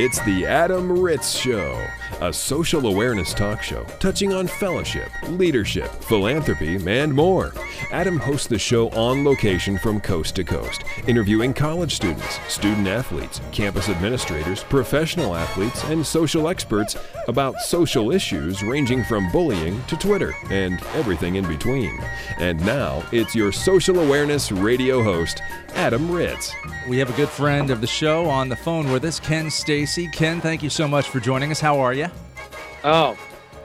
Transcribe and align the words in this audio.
It's 0.00 0.20
the 0.20 0.46
Adam 0.46 1.00
Ritz 1.00 1.32
Show, 1.32 1.84
a 2.20 2.32
social 2.32 2.86
awareness 2.86 3.32
talk 3.34 3.62
show 3.62 3.84
touching 3.98 4.32
on 4.32 4.46
fellowship, 4.46 5.10
leadership, 5.28 5.90
philanthropy, 6.04 6.76
and 6.86 7.14
more. 7.14 7.52
Adam 7.90 8.18
hosts 8.18 8.46
the 8.46 8.58
show 8.58 8.88
on 8.90 9.24
location 9.24 9.78
from 9.78 10.00
coast 10.00 10.34
to 10.36 10.44
coast, 10.44 10.84
interviewing 11.06 11.54
college 11.54 11.94
students, 11.94 12.38
student 12.48 12.86
athletes, 12.86 13.40
campus 13.52 13.88
administrators, 13.88 14.64
professional 14.64 15.34
athletes, 15.34 15.82
and 15.84 16.06
social 16.06 16.48
experts 16.48 16.96
about 17.28 17.60
social 17.60 18.10
issues 18.10 18.62
ranging 18.62 19.04
from 19.04 19.30
bullying 19.30 19.82
to 19.84 19.96
Twitter 19.96 20.34
and 20.50 20.82
everything 20.94 21.36
in 21.36 21.46
between. 21.46 21.98
And 22.38 22.64
now, 22.64 23.02
it's 23.12 23.34
your 23.34 23.52
social 23.52 24.00
awareness 24.00 24.50
radio 24.52 25.02
host, 25.02 25.42
Adam 25.74 26.10
Ritz. 26.10 26.54
We 26.88 26.98
have 26.98 27.10
a 27.10 27.16
good 27.16 27.28
friend 27.28 27.70
of 27.70 27.80
the 27.80 27.86
show 27.86 28.26
on 28.26 28.48
the 28.48 28.56
phone 28.56 28.90
with 28.90 29.04
us, 29.04 29.20
Ken 29.20 29.50
Stacey. 29.50 30.08
Ken, 30.08 30.40
thank 30.40 30.62
you 30.62 30.70
so 30.70 30.88
much 30.88 31.08
for 31.08 31.20
joining 31.20 31.50
us. 31.50 31.60
How 31.60 31.80
are 31.80 31.92
you? 31.92 31.97
Oh, 32.84 33.16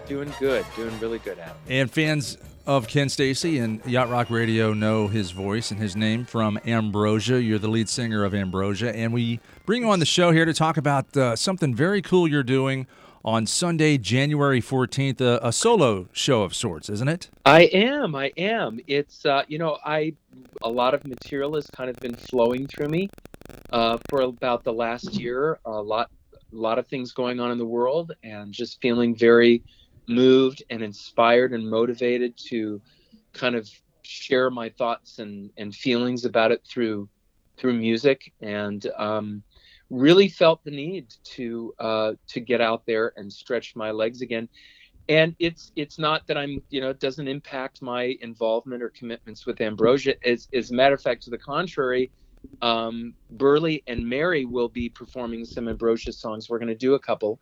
doing 0.07 0.33
good. 0.39 0.65
Doing 0.75 0.99
really 0.99 1.19
good, 1.19 1.39
Adam. 1.39 1.55
And 1.67 1.91
fans 1.91 2.37
of 2.65 2.87
Ken 2.87 3.09
Stacey 3.09 3.59
and 3.59 3.85
Yacht 3.85 4.09
Rock 4.09 4.29
Radio 4.29 4.73
know 4.73 5.07
his 5.07 5.31
voice 5.31 5.71
and 5.71 5.79
his 5.79 5.95
name 5.95 6.25
from 6.25 6.59
Ambrosia. 6.65 7.41
You're 7.41 7.59
the 7.59 7.67
lead 7.67 7.89
singer 7.89 8.23
of 8.23 8.33
Ambrosia. 8.33 8.95
And 8.95 9.13
we 9.13 9.39
bring 9.65 9.83
you 9.83 9.89
on 9.89 9.99
the 9.99 10.05
show 10.05 10.31
here 10.31 10.45
to 10.45 10.53
talk 10.53 10.77
about 10.77 11.15
uh, 11.17 11.35
something 11.35 11.75
very 11.75 12.01
cool 12.01 12.27
you're 12.27 12.43
doing 12.43 12.87
on 13.25 13.45
Sunday, 13.45 13.97
January 13.97 14.61
14th, 14.61 15.21
a, 15.21 15.39
a, 15.41 15.51
solo 15.53 16.07
show 16.11 16.43
of 16.43 16.53
sorts, 16.53 16.89
isn't 16.89 17.07
it? 17.07 17.29
I 17.45 17.63
am. 17.63 18.15
I 18.15 18.34
am. 18.37 18.79
It's, 18.85 19.25
uh, 19.25 19.43
you 19.47 19.57
know, 19.57 19.77
I, 19.85 20.13
a 20.61 20.70
lot 20.70 20.93
of 20.93 21.05
material 21.05 21.55
has 21.55 21.67
kind 21.67 21.89
of 21.89 21.95
been 21.97 22.15
flowing 22.15 22.67
through 22.67 22.89
me 22.89 23.09
uh, 23.71 23.97
for 24.09 24.21
about 24.21 24.63
the 24.65 24.73
last 24.73 25.13
year. 25.13 25.59
A 25.65 25.71
lot, 25.71 26.11
a 26.53 26.59
lot 26.59 26.80
of 26.80 26.88
things 26.88 27.12
going 27.12 27.40
on 27.40 27.51
in 27.51 27.57
the 27.57 27.65
world 27.65 28.13
and 28.23 28.54
just 28.54 28.82
feeling 28.82 29.15
very 29.15 29.63
moved 30.07 30.63
and 30.70 30.82
inspired 30.82 31.54
and 31.54 31.70
motivated 31.70 32.37
to 32.37 32.82
kind 33.34 33.55
of 33.55 33.70
share 34.04 34.49
my 34.49 34.70
thoughts 34.70 35.20
and, 35.20 35.49
and 35.57 35.74
feelings 35.74 36.26
about 36.26 36.51
it 36.51 36.62
through, 36.68 37.09
through 37.57 37.74
music. 37.74 38.34
And, 38.41 38.85
um, 38.98 39.43
really 39.93 40.27
felt 40.27 40.63
the 40.63 40.71
need 40.71 41.13
to 41.24 41.74
uh, 41.79 42.13
to 42.27 42.40
get 42.40 42.59
out 42.62 42.85
there 42.85 43.13
and 43.15 43.31
stretch 43.31 43.76
my 43.76 43.91
legs 43.91 44.21
again. 44.21 44.49
And 45.09 45.35
it's 45.40 45.71
it's 45.76 45.99
not 45.99 46.26
that 46.27 46.37
I'm 46.37 46.62
you 46.70 46.81
know 46.81 46.90
it 46.90 46.99
doesn't 46.99 47.27
impact 47.27 47.81
my 47.81 48.15
involvement 48.21 48.81
or 48.81 48.90
commitments 48.90 49.46
with 49.46 49.62
Ambrosia. 49.62 50.15
As 50.26 50.48
as 50.54 50.71
a 50.71 50.74
matter 50.74 50.96
of 50.96 51.01
fact, 51.01 51.24
to 51.24 51.29
the 51.29 51.37
contrary, 51.37 52.12
um, 52.62 53.13
Burleigh 53.32 53.82
and 53.88 54.08
Mary 54.08 54.46
will 54.46 54.70
be 54.70 54.90
performing 54.90 55.46
some 55.46 55.68
Ambrosia 55.68 56.13
songs. 56.13 56.49
We're 56.49 56.60
going 56.60 56.70
to 56.70 56.76
do 56.76 56.94
a 56.94 56.99
couple. 56.99 57.40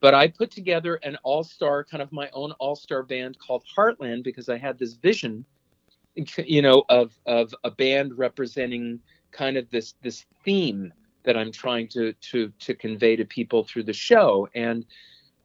But 0.00 0.14
I 0.14 0.28
put 0.28 0.50
together 0.50 0.96
an 0.96 1.16
all-star 1.22 1.84
kind 1.84 2.02
of 2.02 2.12
my 2.12 2.28
own 2.32 2.52
all-star 2.52 3.02
band 3.02 3.38
called 3.38 3.64
Heartland 3.76 4.22
because 4.22 4.48
I 4.48 4.58
had 4.58 4.78
this 4.78 4.94
vision, 4.94 5.44
you 6.36 6.62
know, 6.62 6.84
of 6.88 7.18
of 7.26 7.54
a 7.64 7.70
band 7.70 8.18
representing 8.18 9.00
kind 9.32 9.56
of 9.56 9.68
this 9.70 9.94
this 10.02 10.26
theme 10.44 10.92
that 11.24 11.36
I'm 11.36 11.52
trying 11.52 11.88
to 11.88 12.12
to 12.12 12.52
to 12.60 12.74
convey 12.74 13.16
to 13.16 13.24
people 13.24 13.64
through 13.64 13.84
the 13.84 13.92
show. 13.92 14.48
And 14.54 14.84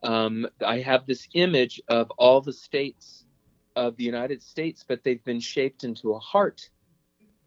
um, 0.02 0.46
I 0.64 0.80
have 0.80 1.06
this 1.06 1.26
image 1.34 1.80
of 1.88 2.10
all 2.12 2.40
the 2.40 2.52
states 2.52 3.24
of 3.76 3.96
the 3.96 4.04
United 4.04 4.42
States, 4.42 4.84
but 4.86 5.02
they've 5.04 5.24
been 5.24 5.40
shaped 5.40 5.84
into 5.84 6.12
a 6.12 6.18
heart. 6.18 6.68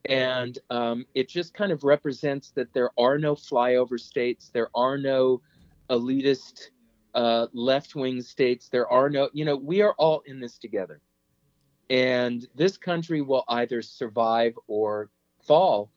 And 0.05 0.59
um, 0.69 1.05
it 1.15 1.29
just 1.29 1.53
kind 1.53 1.71
of 1.71 1.83
represents 1.83 2.51
that 2.51 2.73
there 2.73 2.91
are 2.97 3.17
no 3.17 3.35
flyover 3.35 3.99
states, 3.99 4.49
there 4.53 4.69
are 4.75 4.97
no 4.97 5.41
elitist 5.89 6.69
uh, 7.13 7.47
left 7.53 7.95
wing 7.95 8.21
states, 8.21 8.69
there 8.69 8.87
are 8.89 9.09
no, 9.09 9.29
you 9.33 9.45
know, 9.45 9.55
we 9.55 9.81
are 9.81 9.93
all 9.97 10.21
in 10.25 10.39
this 10.39 10.57
together. 10.57 10.99
And 11.89 12.47
this 12.55 12.77
country 12.77 13.21
will 13.21 13.45
either 13.47 13.81
survive 13.81 14.53
or 14.67 15.09
fall 15.41 15.91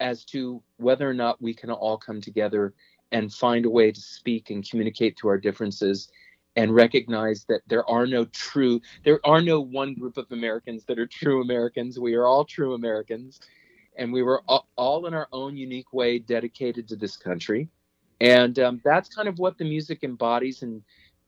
as 0.00 0.24
to 0.26 0.62
whether 0.76 1.08
or 1.08 1.14
not 1.14 1.40
we 1.42 1.54
can 1.54 1.70
all 1.70 1.96
come 1.96 2.20
together 2.20 2.74
and 3.10 3.32
find 3.32 3.64
a 3.64 3.70
way 3.70 3.90
to 3.90 4.00
speak 4.00 4.50
and 4.50 4.68
communicate 4.68 5.18
through 5.18 5.30
our 5.30 5.38
differences 5.38 6.10
and 6.58 6.74
recognize 6.74 7.44
that 7.44 7.60
there 7.68 7.88
are 7.88 8.04
no 8.04 8.24
true 8.24 8.80
there 9.04 9.20
are 9.24 9.40
no 9.40 9.60
one 9.60 9.94
group 9.94 10.16
of 10.16 10.26
americans 10.32 10.84
that 10.84 10.98
are 10.98 11.06
true 11.06 11.40
americans. 11.40 12.00
We 12.00 12.14
are 12.14 12.26
all 12.26 12.44
true 12.44 12.74
americans. 12.74 13.40
And 13.96 14.12
we 14.12 14.22
were 14.22 14.42
all, 14.76 15.06
in 15.06 15.14
our 15.14 15.28
own 15.32 15.56
unique 15.56 15.92
way 15.92 16.20
dedicated 16.20 16.86
to 16.88 16.96
this 16.96 17.16
country. 17.16 17.68
And 18.20 18.56
um, 18.60 18.80
that's 18.84 19.08
kind 19.08 19.28
of 19.28 19.38
what 19.40 19.58
the 19.58 19.64
music 19.64 20.04
embodies 20.04 20.62
and 20.62 20.82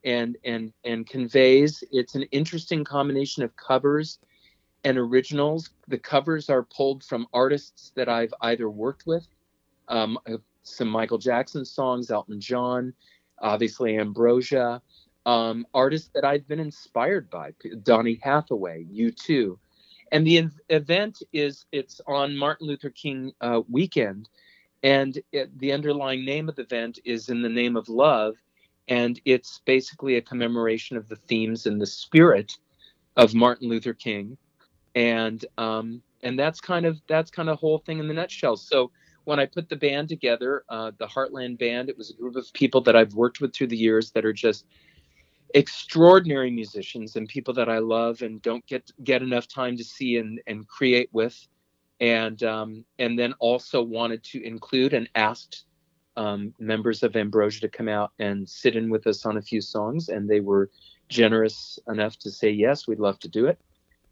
and 0.05 0.37
and 0.45 0.73
and 0.85 1.07
conveys. 1.07 1.85
It's 1.93 2.15
an 2.15 2.23
interesting 2.31 2.85
combination 2.85 3.43
of 3.43 3.57
covers 3.57 4.19
and 4.85 4.99
originals. 4.99 5.71
The 5.89 5.99
covers 5.99 6.49
are 6.49 6.63
pulled 6.63 7.05
from 7.05 7.27
artists 7.33 7.93
that 7.97 8.09
I've 8.09 8.35
either 8.41 8.69
worked 8.71 9.07
with, 9.07 9.27
um, 9.89 10.19
some 10.63 10.89
Michael 10.89 11.19
Jackson 11.19 11.65
songs, 11.65 12.11
Elton 12.11 12.41
John, 12.41 12.95
obviously 13.41 13.99
Ambrosia, 13.99 14.81
um, 15.27 15.67
artists 15.75 16.11
that 16.15 16.25
I've 16.25 16.47
been 16.49 16.61
inspired 16.61 17.31
by, 17.31 17.53
Donny 17.83 18.19
Hathaway, 18.23 18.85
U2. 18.85 19.59
And 20.13 20.27
the 20.27 20.49
event 20.69 21.23
is 21.33 21.67
it's 21.73 22.01
on 22.07 22.37
Martin 22.37 22.67
Luther 22.67 22.91
King 22.91 23.33
uh, 23.41 23.63
weekend, 23.69 24.29
and 24.83 25.21
it, 25.33 25.57
the 25.59 25.73
underlying 25.73 26.25
name 26.25 26.49
of 26.49 26.57
the 26.57 26.63
event 26.63 26.99
is 27.05 27.29
in 27.29 27.43
the 27.43 27.49
name 27.49 27.77
of 27.77 27.89
love, 27.89 28.37
and 28.89 29.21
it's 29.25 29.61
basically 29.65 30.17
a 30.17 30.23
commemoration 30.23 30.97
of 30.97 31.09
the 31.09 31.17
themes 31.17 31.67
and 31.67 31.81
the 31.81 31.87
spirit 31.87 32.53
of 33.17 33.35
Martin 33.35 33.69
Luther 33.69 33.95
King 33.95 34.37
and 34.95 35.45
um, 35.59 36.03
and 36.23 36.39
that's 36.39 36.61
kind 36.61 36.87
of 36.87 37.01
that's 37.09 37.31
kind 37.31 37.49
of 37.49 37.59
whole 37.59 37.79
thing 37.79 37.99
in 37.99 38.09
the 38.09 38.15
nutshell. 38.15 38.57
So 38.57 38.91
when 39.25 39.39
I 39.39 39.47
put 39.47 39.69
the 39.69 39.77
band 39.77 40.09
together, 40.09 40.65
uh, 40.69 40.93
the 40.99 41.07
Heartland 41.07 41.59
Band, 41.59 41.89
it 41.89 41.97
was 41.97 42.11
a 42.11 42.15
group 42.15 42.37
of 42.37 42.53
people 42.53 42.81
that 42.83 42.97
I've 42.97 43.15
worked 43.15 43.41
with 43.41 43.55
through 43.55 43.69
the 43.69 43.77
years 43.77 44.11
that 44.13 44.25
are 44.25 44.33
just 44.33 44.67
extraordinary 45.55 46.51
musicians 46.51 47.17
and 47.17 47.29
people 47.29 47.55
that 47.55 47.69
I 47.69 47.79
love 47.79 48.23
and 48.23 48.41
don't 48.43 48.65
get 48.67 48.91
get 49.05 49.23
enough 49.23 49.49
time 49.49 49.77
to 49.77 49.85
see 49.85 50.17
and 50.17 50.41
and 50.47 50.67
create 50.67 51.09
with, 51.13 51.37
and 52.01 52.43
um, 52.43 52.85
and 52.99 53.19
then 53.19 53.35
also 53.39 53.83
wanted 53.83 54.23
to 54.25 54.45
include 54.45 54.95
and 54.95 55.09
asked 55.15 55.65
um, 56.17 56.55
members 56.59 57.03
of 57.03 57.17
Ambrosia 57.17 57.61
to 57.63 57.69
come 57.69 57.89
out 57.89 58.13
and 58.19 58.49
sit 58.49 58.77
in 58.77 58.91
with 58.91 59.07
us 59.07 59.27
on 59.27 59.37
a 59.37 59.43
few 59.43 59.61
songs, 59.61 60.09
and 60.09 60.29
they 60.29 60.41
were 60.41 60.71
generous 61.09 61.79
enough 61.89 62.17
to 62.19 62.31
say 62.31 62.51
yes, 62.51 62.87
we'd 62.87 63.01
love 63.01 63.19
to 63.19 63.29
do 63.29 63.47
it 63.47 63.59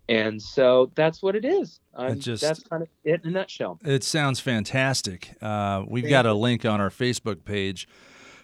and 0.09 0.41
so 0.41 0.91
that's 0.95 1.23
what 1.23 1.37
it 1.37 1.45
is. 1.45 1.81
Just, 2.17 2.43
that's 2.43 2.63
kind 2.63 2.83
of 2.83 2.89
it 3.05 3.21
in 3.25 3.31
a 3.31 3.33
nutshell. 3.33 3.79
It 3.85 4.03
sounds 4.03 4.41
fantastic. 4.41 5.35
Uh, 5.43 5.85
we've 5.87 6.05
Thank 6.05 6.11
got 6.11 6.27
a 6.27 6.33
link 6.33 6.65
on 6.65 6.81
our 6.81 6.91
Facebook 6.91 7.45
page 7.45 7.87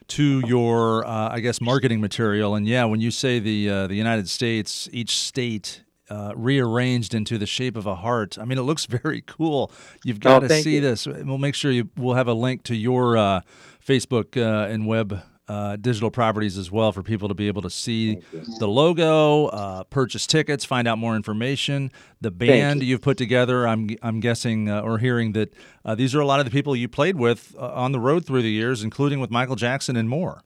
to 0.09 0.43
your, 0.47 1.07
uh, 1.07 1.31
I 1.31 1.41
guess, 1.41 1.61
marketing 1.61 2.01
material. 2.01 2.55
And 2.55 2.67
yeah, 2.67 2.85
when 2.85 3.01
you 3.01 3.11
say 3.11 3.39
the 3.39 3.71
uh, 3.71 3.87
the 3.87 3.95
United 3.95 4.29
States, 4.29 4.89
each 4.93 5.17
state 5.19 5.85
uh, 6.11 6.33
rearranged 6.37 7.15
into 7.15 7.39
the 7.39 7.47
shape 7.47 7.77
of 7.77 7.87
a 7.87 7.95
heart. 7.97 8.39
I 8.39 8.45
mean, 8.45 8.59
it 8.59 8.63
looks 8.63 8.87
very 9.03 9.23
cool. 9.23 9.71
You've 10.05 10.21
got 10.21 10.45
oh, 10.45 10.49
to 10.49 10.63
see 10.63 10.77
you. 10.77 10.81
this. 10.81 11.07
We'll 11.07 11.39
make 11.39 11.55
sure 11.55 11.71
you. 11.71 11.89
We'll 11.97 12.15
have 12.15 12.29
a 12.29 12.35
link 12.35 12.63
to 12.65 12.75
your 12.75 13.17
uh, 13.17 13.41
Facebook 13.87 14.37
uh, 14.37 14.71
and 14.71 14.87
web 14.87 15.23
uh, 15.49 15.77
digital 15.77 16.11
properties 16.11 16.57
as 16.57 16.71
well 16.71 16.93
for 16.93 17.03
people 17.03 17.29
to 17.29 17.35
be 17.35 17.49
able 17.49 17.63
to 17.63 17.71
see 17.71 18.21
the 18.59 18.67
logo, 18.67 19.47
uh, 19.47 19.85
purchase 19.85 20.27
tickets, 20.27 20.65
find 20.65 20.89
out 20.89 20.99
more 20.99 21.17
information. 21.17 21.93
The 22.21 22.31
band 22.31 22.83
you. 22.83 22.95
have 22.95 23.03
put 23.03 23.19
together, 23.19 23.69
I'm 23.69 23.91
I'm 24.03 24.21
guessing 24.21 24.71
uh, 24.71 24.81
or 24.81 24.99
hearing 24.99 25.33
that 25.33 25.53
uh, 25.85 25.95
these 25.95 26.15
are 26.15 26.21
a 26.21 26.27
lot 26.27 26.41
of 26.41 26.47
the 26.47 26.51
people 26.51 26.75
you 26.75 26.89
played 26.89 27.17
with 27.17 27.55
uh, 27.59 27.73
on 27.73 27.93
the 27.93 28.01
road 28.01 28.25
through 28.25 28.43
the 28.43 28.51
years, 28.51 28.83
including 28.83 29.21
with 29.21 29.31
Michael 29.31 29.57
Jackson 29.57 29.97
and 29.97 30.09
more. 30.09 30.43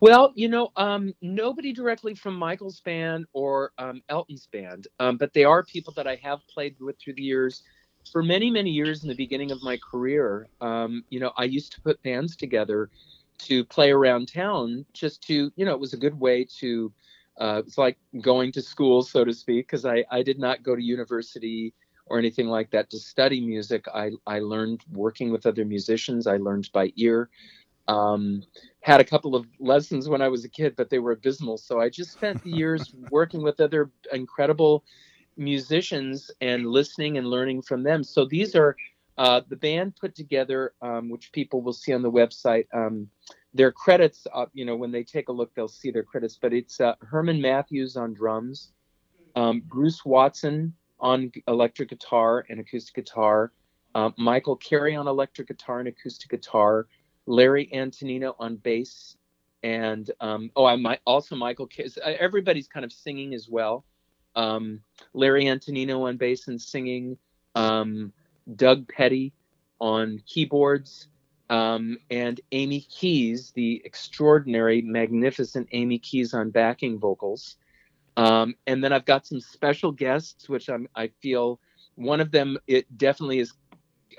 Well, 0.00 0.32
you 0.34 0.48
know, 0.48 0.70
um, 0.76 1.12
nobody 1.20 1.72
directly 1.74 2.14
from 2.14 2.34
Michael's 2.34 2.80
band 2.80 3.26
or 3.34 3.72
um, 3.76 4.02
Elton's 4.08 4.46
band, 4.46 4.88
um, 4.98 5.18
but 5.18 5.34
they 5.34 5.44
are 5.44 5.62
people 5.62 5.92
that 5.96 6.06
I 6.06 6.18
have 6.22 6.40
played 6.52 6.76
with 6.80 6.98
through 6.98 7.14
the 7.14 7.22
years. 7.22 7.62
For 8.10 8.22
many, 8.22 8.50
many 8.50 8.70
years 8.70 9.02
in 9.02 9.08
the 9.10 9.14
beginning 9.14 9.50
of 9.50 9.62
my 9.62 9.78
career, 9.90 10.48
um, 10.62 11.04
you 11.10 11.20
know, 11.20 11.32
I 11.36 11.44
used 11.44 11.72
to 11.72 11.80
put 11.82 12.02
bands 12.02 12.36
together 12.36 12.88
to 13.38 13.64
play 13.64 13.90
around 13.90 14.28
town 14.28 14.84
just 14.92 15.22
to 15.22 15.50
you 15.56 15.64
know 15.64 15.72
it 15.72 15.80
was 15.80 15.92
a 15.92 15.98
good 15.98 16.18
way 16.18 16.44
to 16.58 16.92
uh, 17.38 17.62
it's 17.64 17.78
like 17.78 17.96
going 18.20 18.50
to 18.52 18.60
school 18.60 19.02
so 19.02 19.24
to 19.24 19.32
speak 19.32 19.66
because 19.66 19.84
I, 19.84 20.04
I 20.10 20.22
did 20.22 20.38
not 20.38 20.62
go 20.62 20.74
to 20.74 20.82
university 20.82 21.72
or 22.06 22.18
anything 22.18 22.48
like 22.48 22.70
that 22.70 22.90
to 22.90 22.98
study 22.98 23.40
music. 23.40 23.84
I, 23.94 24.12
I 24.26 24.40
learned 24.40 24.82
working 24.92 25.30
with 25.30 25.46
other 25.46 25.64
musicians. 25.64 26.26
I 26.26 26.38
learned 26.38 26.70
by 26.72 26.92
ear. 26.96 27.28
Um, 27.86 28.42
had 28.80 29.00
a 29.00 29.04
couple 29.04 29.34
of 29.34 29.46
lessons 29.58 30.08
when 30.10 30.20
i 30.20 30.28
was 30.28 30.44
a 30.44 30.48
kid 30.48 30.74
but 30.76 30.90
they 30.90 30.98
were 30.98 31.12
abysmal. 31.12 31.58
So 31.58 31.80
i 31.80 31.88
just 31.88 32.12
spent 32.12 32.42
the 32.42 32.50
years 32.62 32.92
working 33.10 33.42
with 33.42 33.60
other 33.60 33.90
incredible 34.12 34.84
musicians 35.36 36.30
and 36.40 36.66
listening 36.66 37.16
and 37.16 37.26
learning 37.26 37.62
from 37.62 37.82
them. 37.82 38.02
So 38.02 38.26
these 38.26 38.54
are 38.54 38.76
uh, 39.18 39.40
the 39.48 39.56
band 39.56 39.96
put 39.96 40.14
together, 40.14 40.74
um, 40.80 41.10
which 41.10 41.32
people 41.32 41.60
will 41.60 41.72
see 41.72 41.92
on 41.92 42.02
the 42.02 42.10
website, 42.10 42.66
um, 42.72 43.08
their 43.52 43.72
credits, 43.72 44.26
uh, 44.32 44.46
you 44.52 44.64
know, 44.64 44.76
when 44.76 44.92
they 44.92 45.02
take 45.02 45.28
a 45.28 45.32
look, 45.32 45.52
they'll 45.54 45.66
see 45.66 45.90
their 45.90 46.04
credits. 46.04 46.38
But 46.40 46.52
it's 46.52 46.80
uh, 46.80 46.94
Herman 47.00 47.40
Matthews 47.40 47.96
on 47.96 48.14
drums, 48.14 48.70
um, 49.34 49.60
Bruce 49.66 50.04
Watson 50.04 50.72
on 51.00 51.32
electric 51.48 51.90
guitar 51.90 52.46
and 52.48 52.60
acoustic 52.60 52.94
guitar, 52.94 53.52
uh, 53.96 54.10
Michael 54.16 54.56
Carey 54.56 54.94
on 54.94 55.08
electric 55.08 55.48
guitar 55.48 55.80
and 55.80 55.88
acoustic 55.88 56.30
guitar, 56.30 56.86
Larry 57.26 57.68
Antonino 57.74 58.36
on 58.38 58.56
bass, 58.56 59.16
and 59.64 60.08
um, 60.20 60.52
oh, 60.54 60.64
I 60.64 60.76
might 60.76 61.00
also 61.04 61.34
Michael. 61.34 61.68
Uh, 61.76 62.10
everybody's 62.20 62.68
kind 62.68 62.84
of 62.84 62.92
singing 62.92 63.34
as 63.34 63.48
well. 63.48 63.84
Um, 64.36 64.80
Larry 65.12 65.48
Antonino 65.48 66.06
on 66.06 66.16
bass 66.16 66.46
and 66.46 66.62
singing. 66.62 67.18
Um, 67.56 68.12
Doug 68.56 68.88
Petty 68.88 69.32
on 69.80 70.22
keyboards 70.26 71.08
um, 71.50 71.98
and 72.10 72.40
Amy 72.52 72.80
Keys, 72.80 73.52
the 73.52 73.80
extraordinary, 73.84 74.82
magnificent 74.82 75.68
Amy 75.72 75.98
Keys 75.98 76.34
on 76.34 76.50
backing 76.50 76.98
vocals. 76.98 77.56
Um, 78.16 78.54
and 78.66 78.82
then 78.82 78.92
I've 78.92 79.04
got 79.04 79.26
some 79.26 79.40
special 79.40 79.92
guests, 79.92 80.48
which 80.48 80.68
I'm, 80.68 80.88
I 80.94 81.08
feel 81.22 81.60
one 81.94 82.20
of 82.20 82.30
them 82.30 82.58
it 82.66 82.86
definitely 82.96 83.38
is 83.38 83.52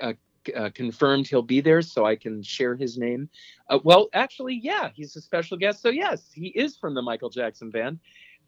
uh, 0.00 0.14
uh, 0.56 0.70
confirmed 0.74 1.26
he'll 1.26 1.42
be 1.42 1.60
there, 1.60 1.82
so 1.82 2.04
I 2.04 2.16
can 2.16 2.42
share 2.42 2.74
his 2.74 2.96
name. 2.96 3.28
Uh, 3.68 3.78
well, 3.84 4.08
actually, 4.12 4.58
yeah, 4.62 4.90
he's 4.94 5.14
a 5.16 5.20
special 5.20 5.56
guest. 5.56 5.82
So 5.82 5.90
yes, 5.90 6.30
he 6.32 6.48
is 6.48 6.76
from 6.76 6.94
the 6.94 7.02
Michael 7.02 7.30
Jackson 7.30 7.70
Band. 7.70 8.00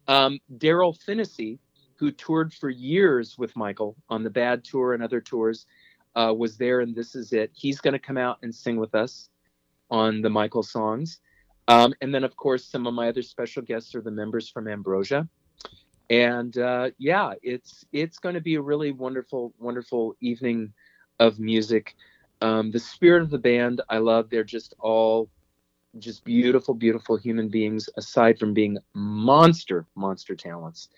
Um, 0.07 0.39
Darryl 0.57 0.97
Phinnessee, 0.97 1.59
who 1.95 2.11
toured 2.11 2.53
for 2.53 2.69
years 2.69 3.37
with 3.37 3.55
Michael 3.55 3.95
on 4.09 4.23
the 4.23 4.29
Bad 4.29 4.63
Tour 4.63 4.93
and 4.93 5.03
other 5.03 5.21
tours, 5.21 5.65
uh, 6.15 6.33
was 6.35 6.57
there, 6.57 6.81
and 6.81 6.95
this 6.95 7.15
is 7.15 7.33
it. 7.33 7.51
He's 7.53 7.79
going 7.79 7.93
to 7.93 7.99
come 7.99 8.17
out 8.17 8.39
and 8.43 8.53
sing 8.53 8.77
with 8.77 8.95
us 8.95 9.29
on 9.89 10.21
the 10.21 10.29
Michael 10.29 10.63
songs. 10.63 11.19
Um, 11.67 11.93
and 12.01 12.13
then, 12.13 12.23
of 12.23 12.35
course, 12.35 12.65
some 12.65 12.87
of 12.87 12.93
my 12.93 13.09
other 13.09 13.21
special 13.21 13.61
guests 13.61 13.95
are 13.95 14.01
the 14.01 14.11
members 14.11 14.49
from 14.49 14.67
Ambrosia. 14.67 15.27
And 16.09 16.57
uh, 16.57 16.91
yeah, 16.97 17.33
it's 17.41 17.85
it's 17.93 18.19
going 18.19 18.35
to 18.35 18.41
be 18.41 18.55
a 18.55 18.61
really 18.61 18.91
wonderful, 18.91 19.53
wonderful 19.57 20.15
evening 20.19 20.73
of 21.19 21.39
music. 21.39 21.95
Um, 22.41 22.71
the 22.71 22.79
spirit 22.79 23.23
of 23.23 23.29
the 23.29 23.37
band, 23.37 23.81
I 23.89 23.99
love. 23.99 24.29
They're 24.29 24.43
just 24.43 24.73
all 24.79 25.29
just 25.99 26.25
beautiful, 26.25 26.73
beautiful 26.73 27.15
human 27.15 27.47
beings. 27.47 27.89
Aside 27.95 28.37
from 28.37 28.53
being 28.53 28.77
monster, 28.93 29.85
monster 29.95 30.35
talents, 30.35 30.89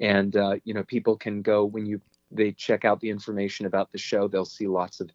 and 0.00 0.36
uh, 0.36 0.56
you 0.64 0.74
know, 0.74 0.82
people 0.82 1.16
can 1.16 1.42
go 1.42 1.64
when 1.64 1.86
you 1.86 2.00
they 2.30 2.52
check 2.52 2.84
out 2.84 3.00
the 3.00 3.10
information 3.10 3.66
about 3.66 3.92
the 3.92 3.98
show, 3.98 4.28
they'll 4.28 4.44
see 4.44 4.66
lots 4.66 5.00
of 5.00 5.10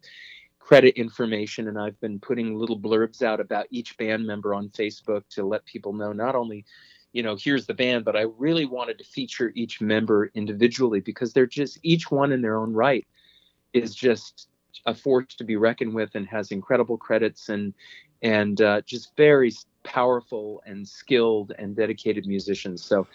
credit 0.58 0.98
information. 0.98 1.68
And 1.68 1.78
I've 1.78 1.98
been 2.00 2.18
putting 2.18 2.58
little 2.58 2.78
blurbs 2.78 3.22
out 3.22 3.40
about 3.40 3.66
each 3.70 3.96
band 3.96 4.26
member 4.26 4.54
on 4.54 4.68
Facebook 4.70 5.22
to 5.30 5.44
let 5.44 5.64
people 5.64 5.92
know 5.92 6.12
not 6.12 6.34
only, 6.34 6.64
you 7.12 7.22
know, 7.22 7.36
here's 7.36 7.66
the 7.66 7.74
band, 7.74 8.04
but 8.04 8.16
I 8.16 8.22
really 8.36 8.66
wanted 8.66 8.98
to 8.98 9.04
feature 9.04 9.52
each 9.54 9.80
member 9.80 10.30
individually 10.34 11.00
because 11.00 11.32
they're 11.32 11.46
just 11.46 11.78
each 11.82 12.10
one 12.10 12.32
in 12.32 12.42
their 12.42 12.58
own 12.58 12.72
right 12.72 13.06
is 13.72 13.94
just 13.94 14.48
a 14.84 14.94
force 14.94 15.34
to 15.36 15.44
be 15.44 15.56
reckoned 15.56 15.94
with 15.94 16.10
and 16.14 16.26
has 16.26 16.50
incredible 16.50 16.98
credits 16.98 17.48
and 17.48 17.72
and 18.22 18.60
uh, 18.60 18.80
just 18.82 19.16
very 19.16 19.52
powerful 19.84 20.62
and 20.66 20.86
skilled 20.86 21.52
and 21.58 21.76
dedicated 21.76 22.26
musicians. 22.26 22.84
So 22.84 23.06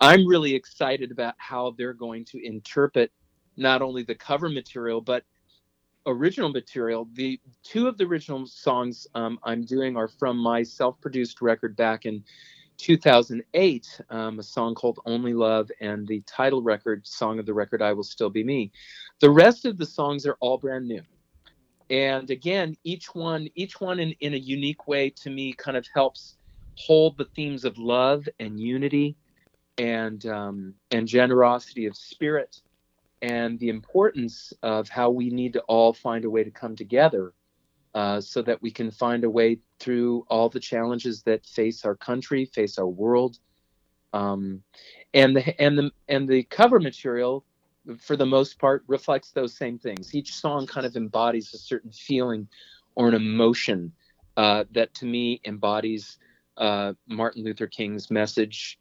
I'm 0.00 0.26
really 0.26 0.54
excited 0.54 1.10
about 1.10 1.34
how 1.36 1.74
they're 1.76 1.92
going 1.92 2.24
to 2.26 2.44
interpret 2.44 3.12
not 3.56 3.82
only 3.82 4.02
the 4.02 4.14
cover 4.14 4.48
material 4.48 5.00
but 5.00 5.24
original 6.06 6.48
material. 6.48 7.06
The 7.12 7.38
two 7.62 7.86
of 7.86 7.98
the 7.98 8.04
original 8.04 8.46
songs 8.46 9.06
um, 9.14 9.38
I'm 9.42 9.64
doing 9.64 9.96
are 9.96 10.08
from 10.08 10.38
my 10.38 10.62
self-produced 10.62 11.42
record 11.42 11.76
back 11.76 12.06
in 12.06 12.24
2008, 12.78 14.00
um, 14.08 14.38
a 14.38 14.42
song 14.42 14.74
called 14.74 15.00
"Only 15.04 15.34
Love" 15.34 15.70
and 15.80 16.08
the 16.08 16.22
title 16.22 16.62
record 16.62 17.06
song 17.06 17.38
of 17.38 17.44
the 17.44 17.52
record 17.52 17.82
"I 17.82 17.92
Will 17.92 18.02
Still 18.02 18.30
Be 18.30 18.42
Me." 18.42 18.72
The 19.20 19.28
rest 19.28 19.66
of 19.66 19.76
the 19.76 19.84
songs 19.84 20.26
are 20.26 20.38
all 20.40 20.56
brand 20.56 20.88
new, 20.88 21.02
and 21.90 22.30
again, 22.30 22.74
each 22.84 23.14
one, 23.14 23.50
each 23.54 23.82
one 23.82 24.00
in, 24.00 24.12
in 24.20 24.32
a 24.32 24.38
unique 24.38 24.88
way 24.88 25.10
to 25.10 25.28
me, 25.28 25.52
kind 25.52 25.76
of 25.76 25.86
helps 25.92 26.36
hold 26.78 27.18
the 27.18 27.26
themes 27.36 27.66
of 27.66 27.76
love 27.76 28.26
and 28.38 28.58
unity 28.58 29.14
and 29.80 30.26
um, 30.26 30.74
and 30.90 31.08
generosity 31.08 31.86
of 31.86 31.96
spirit 31.96 32.60
and 33.22 33.58
the 33.58 33.70
importance 33.70 34.52
of 34.62 34.88
how 34.88 35.10
we 35.10 35.30
need 35.30 35.54
to 35.54 35.60
all 35.60 35.92
find 35.92 36.24
a 36.24 36.30
way 36.30 36.44
to 36.44 36.50
come 36.50 36.76
together 36.76 37.32
uh, 37.94 38.20
so 38.20 38.42
that 38.42 38.60
we 38.60 38.70
can 38.70 38.90
find 38.90 39.24
a 39.24 39.30
way 39.30 39.58
through 39.78 40.24
all 40.28 40.50
the 40.50 40.60
challenges 40.60 41.22
that 41.22 41.44
face 41.46 41.84
our 41.84 41.96
country, 41.96 42.44
face 42.44 42.78
our 42.78 42.86
world. 42.86 43.38
Um, 44.12 44.62
and 45.14 45.34
the 45.34 45.60
and 45.60 45.78
the 45.78 45.90
and 46.08 46.28
the 46.28 46.42
cover 46.44 46.78
material, 46.78 47.44
for 47.98 48.16
the 48.16 48.26
most 48.26 48.58
part, 48.58 48.84
reflects 48.86 49.30
those 49.30 49.56
same 49.56 49.78
things. 49.78 50.14
Each 50.14 50.34
song 50.34 50.66
kind 50.66 50.84
of 50.84 50.94
embodies 50.94 51.54
a 51.54 51.58
certain 51.58 51.90
feeling 51.90 52.48
or 52.96 53.08
an 53.08 53.14
emotion 53.14 53.92
uh, 54.36 54.64
that, 54.72 54.92
to 54.94 55.06
me, 55.06 55.40
embodies 55.46 56.18
uh, 56.58 56.92
Martin 57.08 57.44
Luther 57.44 57.66
King's 57.66 58.10
message 58.10 58.78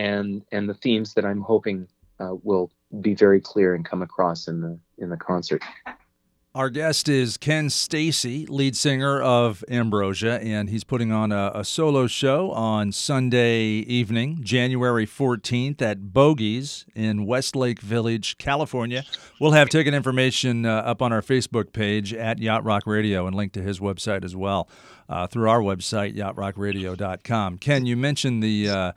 and 0.00 0.42
and 0.50 0.68
the 0.68 0.74
themes 0.74 1.14
that 1.14 1.24
I'm 1.24 1.42
hoping 1.42 1.86
uh, 2.18 2.34
will 2.42 2.70
be 3.00 3.14
very 3.14 3.40
clear 3.40 3.74
and 3.74 3.84
come 3.84 4.02
across 4.02 4.48
in 4.48 4.60
the 4.60 4.78
in 4.98 5.10
the 5.10 5.16
concert. 5.16 5.62
Our 6.52 6.68
guest 6.68 7.08
is 7.08 7.36
Ken 7.36 7.70
Stacey, 7.70 8.44
lead 8.46 8.74
singer 8.74 9.22
of 9.22 9.62
Ambrosia, 9.68 10.40
and 10.42 10.68
he's 10.68 10.82
putting 10.82 11.12
on 11.12 11.30
a, 11.30 11.52
a, 11.54 11.64
solo 11.64 12.08
show 12.08 12.50
on 12.50 12.90
Sunday 12.90 13.60
evening, 13.62 14.40
January 14.42 15.06
14th 15.06 15.80
at 15.80 16.12
Bogies 16.12 16.86
in 16.92 17.24
Westlake 17.24 17.78
Village, 17.80 18.36
California. 18.36 19.04
We'll 19.38 19.52
have 19.52 19.68
ticket 19.68 19.94
information 19.94 20.66
uh, 20.66 20.78
up 20.78 21.00
on 21.02 21.12
our 21.12 21.22
Facebook 21.22 21.72
page 21.72 22.12
at 22.12 22.40
Yacht 22.40 22.64
Rock 22.64 22.84
Radio 22.84 23.28
and 23.28 23.36
link 23.36 23.52
to 23.52 23.62
his 23.62 23.78
website 23.78 24.24
as 24.24 24.34
well 24.34 24.68
uh, 25.08 25.28
through 25.28 25.48
our 25.48 25.60
website, 25.60 26.16
yachtrockradio.com. 26.16 27.58
Ken, 27.58 27.86
you 27.86 27.96
mentioned 27.96 28.42
the. 28.42 28.68
Uh, 28.68 28.92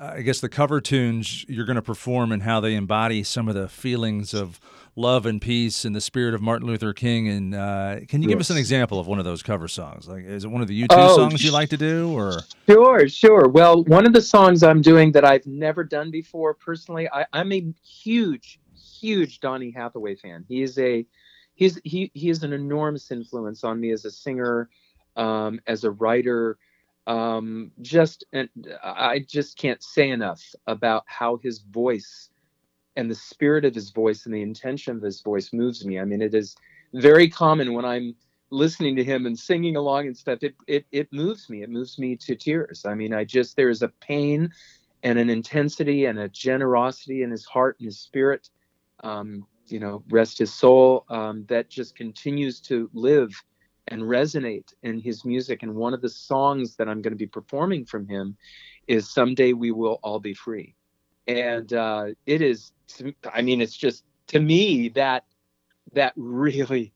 I 0.00 0.22
guess 0.22 0.40
the 0.40 0.48
cover 0.48 0.80
tunes 0.80 1.44
you're 1.48 1.64
going 1.64 1.76
to 1.76 1.82
perform 1.82 2.32
and 2.32 2.42
how 2.42 2.60
they 2.60 2.74
embody 2.74 3.22
some 3.22 3.48
of 3.48 3.54
the 3.54 3.68
feelings 3.68 4.34
of 4.34 4.60
love 4.96 5.26
and 5.26 5.40
peace 5.40 5.84
and 5.84 5.94
the 5.94 6.00
spirit 6.00 6.34
of 6.34 6.42
Martin 6.42 6.66
Luther 6.66 6.92
King. 6.92 7.28
And 7.28 7.54
uh, 7.54 8.00
can 8.08 8.22
you 8.22 8.28
yes. 8.28 8.34
give 8.34 8.40
us 8.40 8.50
an 8.50 8.56
example 8.56 8.98
of 8.98 9.06
one 9.06 9.18
of 9.18 9.24
those 9.24 9.42
cover 9.42 9.68
songs? 9.68 10.08
Like, 10.08 10.24
is 10.24 10.44
it 10.44 10.48
one 10.48 10.62
of 10.62 10.68
the 10.68 10.82
U2 10.82 10.86
oh, 10.90 11.16
songs 11.16 11.44
you 11.44 11.50
like 11.50 11.70
to 11.70 11.76
do, 11.76 12.12
or? 12.12 12.40
Sure, 12.68 13.08
sure. 13.08 13.48
Well, 13.48 13.84
one 13.84 14.06
of 14.06 14.12
the 14.12 14.22
songs 14.22 14.62
I'm 14.62 14.82
doing 14.82 15.12
that 15.12 15.24
I've 15.24 15.46
never 15.46 15.84
done 15.84 16.10
before 16.10 16.54
personally. 16.54 17.08
I, 17.10 17.26
I'm 17.32 17.52
a 17.52 17.72
huge, 17.84 18.60
huge 18.74 19.40
Donny 19.40 19.70
Hathaway 19.70 20.16
fan. 20.16 20.44
He 20.48 20.62
is 20.62 20.78
a, 20.78 21.06
he's 21.54 21.80
he 21.84 22.10
he 22.14 22.30
is 22.30 22.42
an 22.42 22.52
enormous 22.52 23.10
influence 23.10 23.64
on 23.64 23.80
me 23.80 23.90
as 23.92 24.04
a 24.04 24.10
singer, 24.10 24.68
um, 25.16 25.60
as 25.66 25.84
a 25.84 25.90
writer 25.90 26.58
um, 27.06 27.72
just 27.80 28.24
and 28.32 28.48
I 28.82 29.24
just 29.28 29.58
can't 29.58 29.82
say 29.82 30.10
enough 30.10 30.42
about 30.66 31.04
how 31.06 31.36
his 31.36 31.58
voice 31.58 32.30
and 32.96 33.10
the 33.10 33.14
spirit 33.14 33.64
of 33.64 33.74
his 33.74 33.90
voice 33.90 34.26
and 34.26 34.34
the 34.34 34.42
intention 34.42 34.96
of 34.96 35.02
his 35.02 35.20
voice 35.20 35.52
moves 35.52 35.84
me. 35.84 35.98
I 35.98 36.04
mean, 36.04 36.22
it 36.22 36.34
is 36.34 36.54
very 36.94 37.28
common 37.28 37.72
when 37.72 37.84
I'm 37.84 38.14
listening 38.50 38.94
to 38.96 39.04
him 39.04 39.26
and 39.26 39.38
singing 39.38 39.76
along 39.76 40.06
and 40.06 40.16
stuff. 40.16 40.40
It 40.42 40.54
it 40.66 40.86
it 40.92 41.12
moves 41.12 41.48
me. 41.50 41.62
It 41.62 41.70
moves 41.70 41.98
me 41.98 42.16
to 42.16 42.36
tears. 42.36 42.84
I 42.86 42.94
mean, 42.94 43.12
I 43.12 43.24
just 43.24 43.56
there 43.56 43.70
is 43.70 43.82
a 43.82 43.88
pain 43.88 44.52
and 45.02 45.18
an 45.18 45.30
intensity 45.30 46.04
and 46.04 46.18
a 46.18 46.28
generosity 46.28 47.22
in 47.22 47.30
his 47.30 47.44
heart 47.44 47.76
and 47.80 47.86
his 47.86 47.98
spirit. 47.98 48.48
Um, 49.02 49.46
you 49.66 49.80
know, 49.80 50.04
rest 50.10 50.38
his 50.38 50.52
soul. 50.52 51.04
Um, 51.08 51.46
that 51.48 51.68
just 51.68 51.96
continues 51.96 52.60
to 52.62 52.90
live 52.92 53.32
and 53.88 54.02
resonate 54.02 54.72
in 54.82 54.98
his 55.00 55.24
music. 55.24 55.62
And 55.62 55.74
one 55.74 55.94
of 55.94 56.00
the 56.00 56.08
songs 56.08 56.76
that 56.76 56.88
I'm 56.88 57.02
going 57.02 57.12
to 57.12 57.18
be 57.18 57.26
performing 57.26 57.84
from 57.84 58.06
him 58.06 58.36
is 58.86 59.10
Someday 59.10 59.52
We 59.52 59.70
Will 59.70 59.98
All 60.02 60.20
Be 60.20 60.34
Free. 60.34 60.74
And 61.26 61.72
uh, 61.72 62.06
it 62.26 62.42
is, 62.42 62.72
I 63.32 63.42
mean, 63.42 63.60
it's 63.60 63.76
just 63.76 64.04
to 64.28 64.40
me 64.40 64.88
that 64.90 65.24
that 65.92 66.12
really 66.16 66.92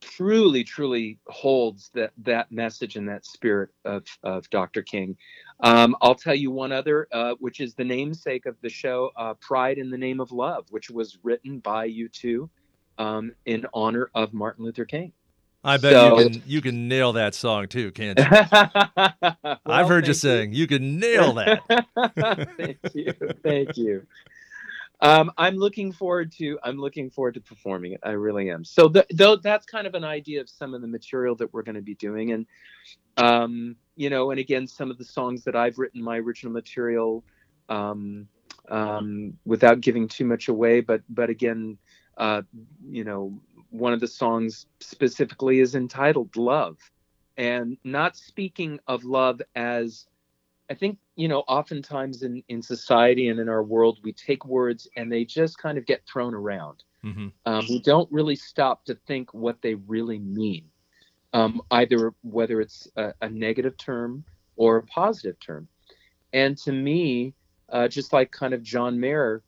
truly 0.00 0.62
truly 0.62 1.18
holds 1.26 1.90
that 1.94 2.12
that 2.18 2.52
message 2.52 2.96
and 2.96 3.08
that 3.08 3.24
spirit 3.24 3.70
of 3.86 4.04
of 4.22 4.48
dr 4.50 4.82
king 4.82 5.16
um, 5.60 5.96
i'll 6.02 6.14
tell 6.14 6.34
you 6.34 6.50
one 6.50 6.72
other 6.72 7.08
uh, 7.12 7.34
which 7.40 7.58
is 7.60 7.74
the 7.74 7.84
namesake 7.84 8.44
of 8.44 8.54
the 8.60 8.68
show 8.68 9.10
uh, 9.16 9.32
pride 9.34 9.78
in 9.78 9.90
the 9.90 9.96
name 9.96 10.20
of 10.20 10.30
love 10.30 10.66
which 10.70 10.90
was 10.90 11.18
written 11.22 11.58
by 11.58 11.84
you 11.86 12.08
two 12.08 12.50
um, 12.98 13.32
in 13.46 13.66
honor 13.72 14.10
of 14.14 14.34
martin 14.34 14.64
luther 14.64 14.84
king 14.84 15.10
I 15.64 15.78
bet 15.78 15.92
so, 15.92 16.18
you 16.18 16.28
can 16.30 16.42
you 16.46 16.60
can 16.60 16.88
nail 16.88 17.14
that 17.14 17.34
song 17.34 17.68
too, 17.68 17.90
can't 17.92 18.18
you? 18.18 18.26
well, 18.30 19.58
I've 19.66 19.88
heard 19.88 20.06
you 20.06 20.12
sing. 20.12 20.52
You 20.52 20.66
can 20.66 20.98
nail 20.98 21.32
that. 21.34 21.62
thank 22.58 22.78
you. 22.94 23.12
Thank 23.42 23.76
you. 23.76 24.06
Um, 25.00 25.32
I'm 25.38 25.56
looking 25.56 25.90
forward 25.90 26.32
to 26.32 26.58
I'm 26.62 26.78
looking 26.78 27.10
forward 27.10 27.34
to 27.34 27.40
performing 27.40 27.92
it. 27.92 28.00
I 28.02 28.10
really 28.10 28.50
am. 28.50 28.64
So 28.64 28.88
the, 28.88 29.06
though 29.12 29.36
that's 29.36 29.64
kind 29.64 29.86
of 29.86 29.94
an 29.94 30.04
idea 30.04 30.40
of 30.40 30.50
some 30.50 30.74
of 30.74 30.82
the 30.82 30.88
material 30.88 31.34
that 31.36 31.52
we're 31.52 31.62
going 31.62 31.74
to 31.76 31.82
be 31.82 31.94
doing, 31.94 32.32
and 32.32 32.46
um, 33.16 33.76
you 33.96 34.10
know, 34.10 34.30
and 34.30 34.40
again, 34.40 34.66
some 34.66 34.90
of 34.90 34.98
the 34.98 35.04
songs 35.04 35.44
that 35.44 35.56
I've 35.56 35.78
written, 35.78 36.02
my 36.02 36.18
original 36.18 36.52
material, 36.52 37.24
um, 37.68 38.28
um, 38.68 39.34
without 39.44 39.80
giving 39.80 40.08
too 40.08 40.26
much 40.26 40.48
away. 40.48 40.80
But 40.80 41.02
but 41.08 41.30
again, 41.30 41.78
uh, 42.16 42.42
you 42.86 43.04
know, 43.04 43.38
one 43.74 43.92
of 43.92 44.00
the 44.00 44.08
songs 44.08 44.66
specifically 44.80 45.58
is 45.60 45.74
entitled 45.74 46.36
"Love," 46.36 46.78
and 47.36 47.76
not 47.84 48.16
speaking 48.16 48.78
of 48.86 49.04
love 49.04 49.42
as 49.56 50.06
I 50.70 50.74
think 50.74 50.98
you 51.16 51.28
know, 51.28 51.40
oftentimes 51.40 52.22
in 52.22 52.42
in 52.48 52.62
society 52.62 53.28
and 53.28 53.38
in 53.38 53.48
our 53.48 53.62
world, 53.62 53.98
we 54.02 54.12
take 54.12 54.44
words 54.44 54.88
and 54.96 55.10
they 55.10 55.24
just 55.24 55.58
kind 55.58 55.78
of 55.78 55.86
get 55.86 56.02
thrown 56.06 56.34
around. 56.34 56.82
Mm-hmm. 57.04 57.28
Um, 57.46 57.66
we 57.68 57.80
don't 57.80 58.10
really 58.10 58.36
stop 58.36 58.84
to 58.86 58.94
think 59.06 59.34
what 59.34 59.60
they 59.60 59.74
really 59.74 60.18
mean, 60.18 60.64
um, 61.32 61.60
either 61.70 62.14
whether 62.22 62.60
it's 62.60 62.88
a, 62.96 63.12
a, 63.20 63.28
negative 63.28 63.76
term 63.76 64.24
or 64.56 64.78
a 64.78 64.82
positive 64.84 65.38
term. 65.38 65.68
And 66.32 66.56
to 66.58 66.72
me, 66.72 67.34
uh, 67.68 67.88
just 67.88 68.14
like 68.14 68.32
kind 68.32 68.54
of 68.54 68.62
John 68.62 68.98
Mayer 68.98 69.42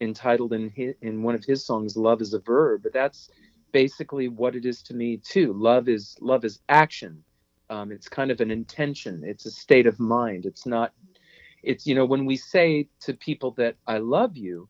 entitled 0.00 0.54
in 0.54 0.70
his, 0.70 0.94
in 1.02 1.22
one 1.22 1.34
of 1.34 1.44
his 1.44 1.64
songs, 1.64 1.96
"Love 1.96 2.22
is 2.22 2.32
a 2.32 2.40
verb," 2.40 2.82
but 2.82 2.92
that's 2.94 3.28
basically 3.72 4.28
what 4.28 4.54
it 4.56 4.64
is 4.64 4.82
to 4.82 4.94
me 4.94 5.18
too. 5.18 5.52
Love 5.54 5.88
is 5.88 6.16
love 6.20 6.44
is 6.44 6.60
action. 6.68 7.24
Um, 7.70 7.90
it's 7.90 8.08
kind 8.08 8.30
of 8.30 8.40
an 8.40 8.50
intention. 8.50 9.22
It's 9.24 9.46
a 9.46 9.50
state 9.50 9.86
of 9.86 9.98
mind. 9.98 10.46
It's 10.46 10.66
not 10.66 10.92
it's 11.62 11.86
you 11.86 11.94
know 11.94 12.04
when 12.04 12.24
we 12.26 12.36
say 12.36 12.88
to 13.00 13.14
people 13.14 13.52
that 13.52 13.76
i 13.86 13.98
love 13.98 14.36
you 14.36 14.68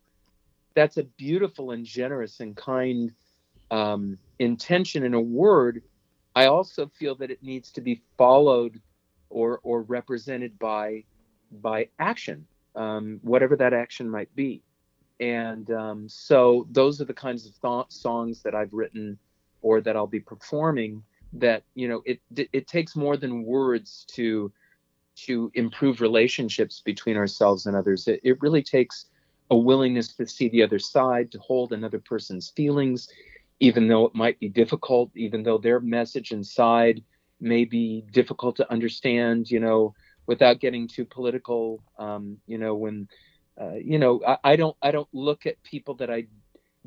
that's 0.75 0.97
a 0.97 1.05
beautiful 1.05 1.71
and 1.71 1.85
generous 1.85 2.41
and 2.41 2.57
kind 2.57 3.13
um, 3.71 4.19
intention 4.39 5.05
in 5.05 5.15
a 5.15 5.21
word 5.21 5.83
i 6.35 6.47
also 6.47 6.91
feel 6.99 7.15
that 7.15 7.31
it 7.31 7.43
needs 7.43 7.73
to 7.73 7.81
be 7.81 8.03
followed 8.19 8.81
or 9.31 9.61
or 9.63 9.83
represented 9.83 10.59
by 10.59 11.05
by 11.51 11.89
action 11.99 12.47
um, 12.75 13.19
whatever 13.23 13.57
that 13.57 13.73
action 13.73 14.09
might 14.09 14.35
be 14.35 14.63
and 15.23 15.71
um, 15.71 16.09
so 16.09 16.67
those 16.71 17.01
are 17.01 17.05
the 17.05 17.15
kinds 17.15 17.47
of 17.47 17.87
songs 17.89 18.43
that 18.43 18.55
i've 18.55 18.73
written 18.73 19.19
or 19.63 19.81
that 19.81 19.97
i'll 19.97 20.07
be 20.07 20.21
performing 20.21 21.03
that 21.33 21.63
you 21.75 21.89
know 21.89 22.03
it 22.05 22.21
it 22.53 22.67
takes 22.67 22.95
more 22.95 23.17
than 23.17 23.45
words 23.45 24.05
to 24.13 24.53
to 25.15 25.51
improve 25.55 26.01
relationships 26.01 26.81
between 26.85 27.17
ourselves 27.17 27.67
and 27.67 27.77
others. 27.77 28.09
It, 28.09 28.21
it 28.23 28.41
really 28.41 28.63
takes 28.63 29.07
a 29.51 29.57
willingness 29.57 30.15
to 30.15 30.27
see 30.27 30.49
the 30.49 30.63
other 30.63 30.79
side, 30.79 31.31
to 31.33 31.39
hold 31.39 31.73
another 31.73 31.99
person's 31.99 32.51
feelings, 32.51 33.09
even 33.61 33.89
though 33.89 34.07
it 34.07 34.15
might 34.15 34.39
be 34.41 34.49
difficult, 34.49 35.11
even 35.15 35.43
though 35.43 35.59
their 35.59 35.81
message 35.81 36.33
inside 36.33 37.03
may 37.41 37.65
be 37.65 38.05
difficult 38.13 38.57
to 38.57 38.73
understand, 38.73 39.51
you 39.51 39.61
know, 39.61 39.95
without 40.27 40.61
getting 40.61 40.89
too 40.89 41.05
political. 41.05 41.83
Um, 41.99 42.39
you 42.47 42.57
know, 42.57 42.75
when, 42.75 43.09
uh, 43.61 43.75
you 43.75 43.99
know, 43.99 44.21
I, 44.27 44.39
I 44.45 44.57
don't, 44.57 44.77
I 44.83 44.91
don't 44.91 45.09
look 45.13 45.47
at 45.47 45.63
people 45.63 45.95
that 45.97 46.11
I 46.11 46.27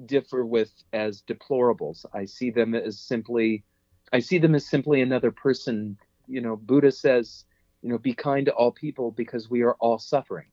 differ 0.06 0.46
with 0.46 0.72
as 0.94 1.22
deplorables. 1.22 2.06
I 2.14 2.26
see 2.26 2.50
them 2.52 2.76
as 2.76 3.00
simply, 3.00 3.64
I 4.12 4.20
see 4.20 4.38
them 4.38 4.56
as 4.56 4.68
simply 4.68 5.02
another 5.02 5.32
person. 5.32 5.98
You 6.28 6.42
know, 6.42 6.56
Buddha 6.56 6.92
says, 6.92 7.46
you 7.86 7.92
know 7.92 8.00
be 8.00 8.16
kind 8.16 8.48
to 8.48 8.52
all 8.54 8.72
people 8.72 9.12
because 9.12 9.48
we 9.48 9.62
are 9.62 9.76
all 9.76 10.00
suffering 10.00 10.48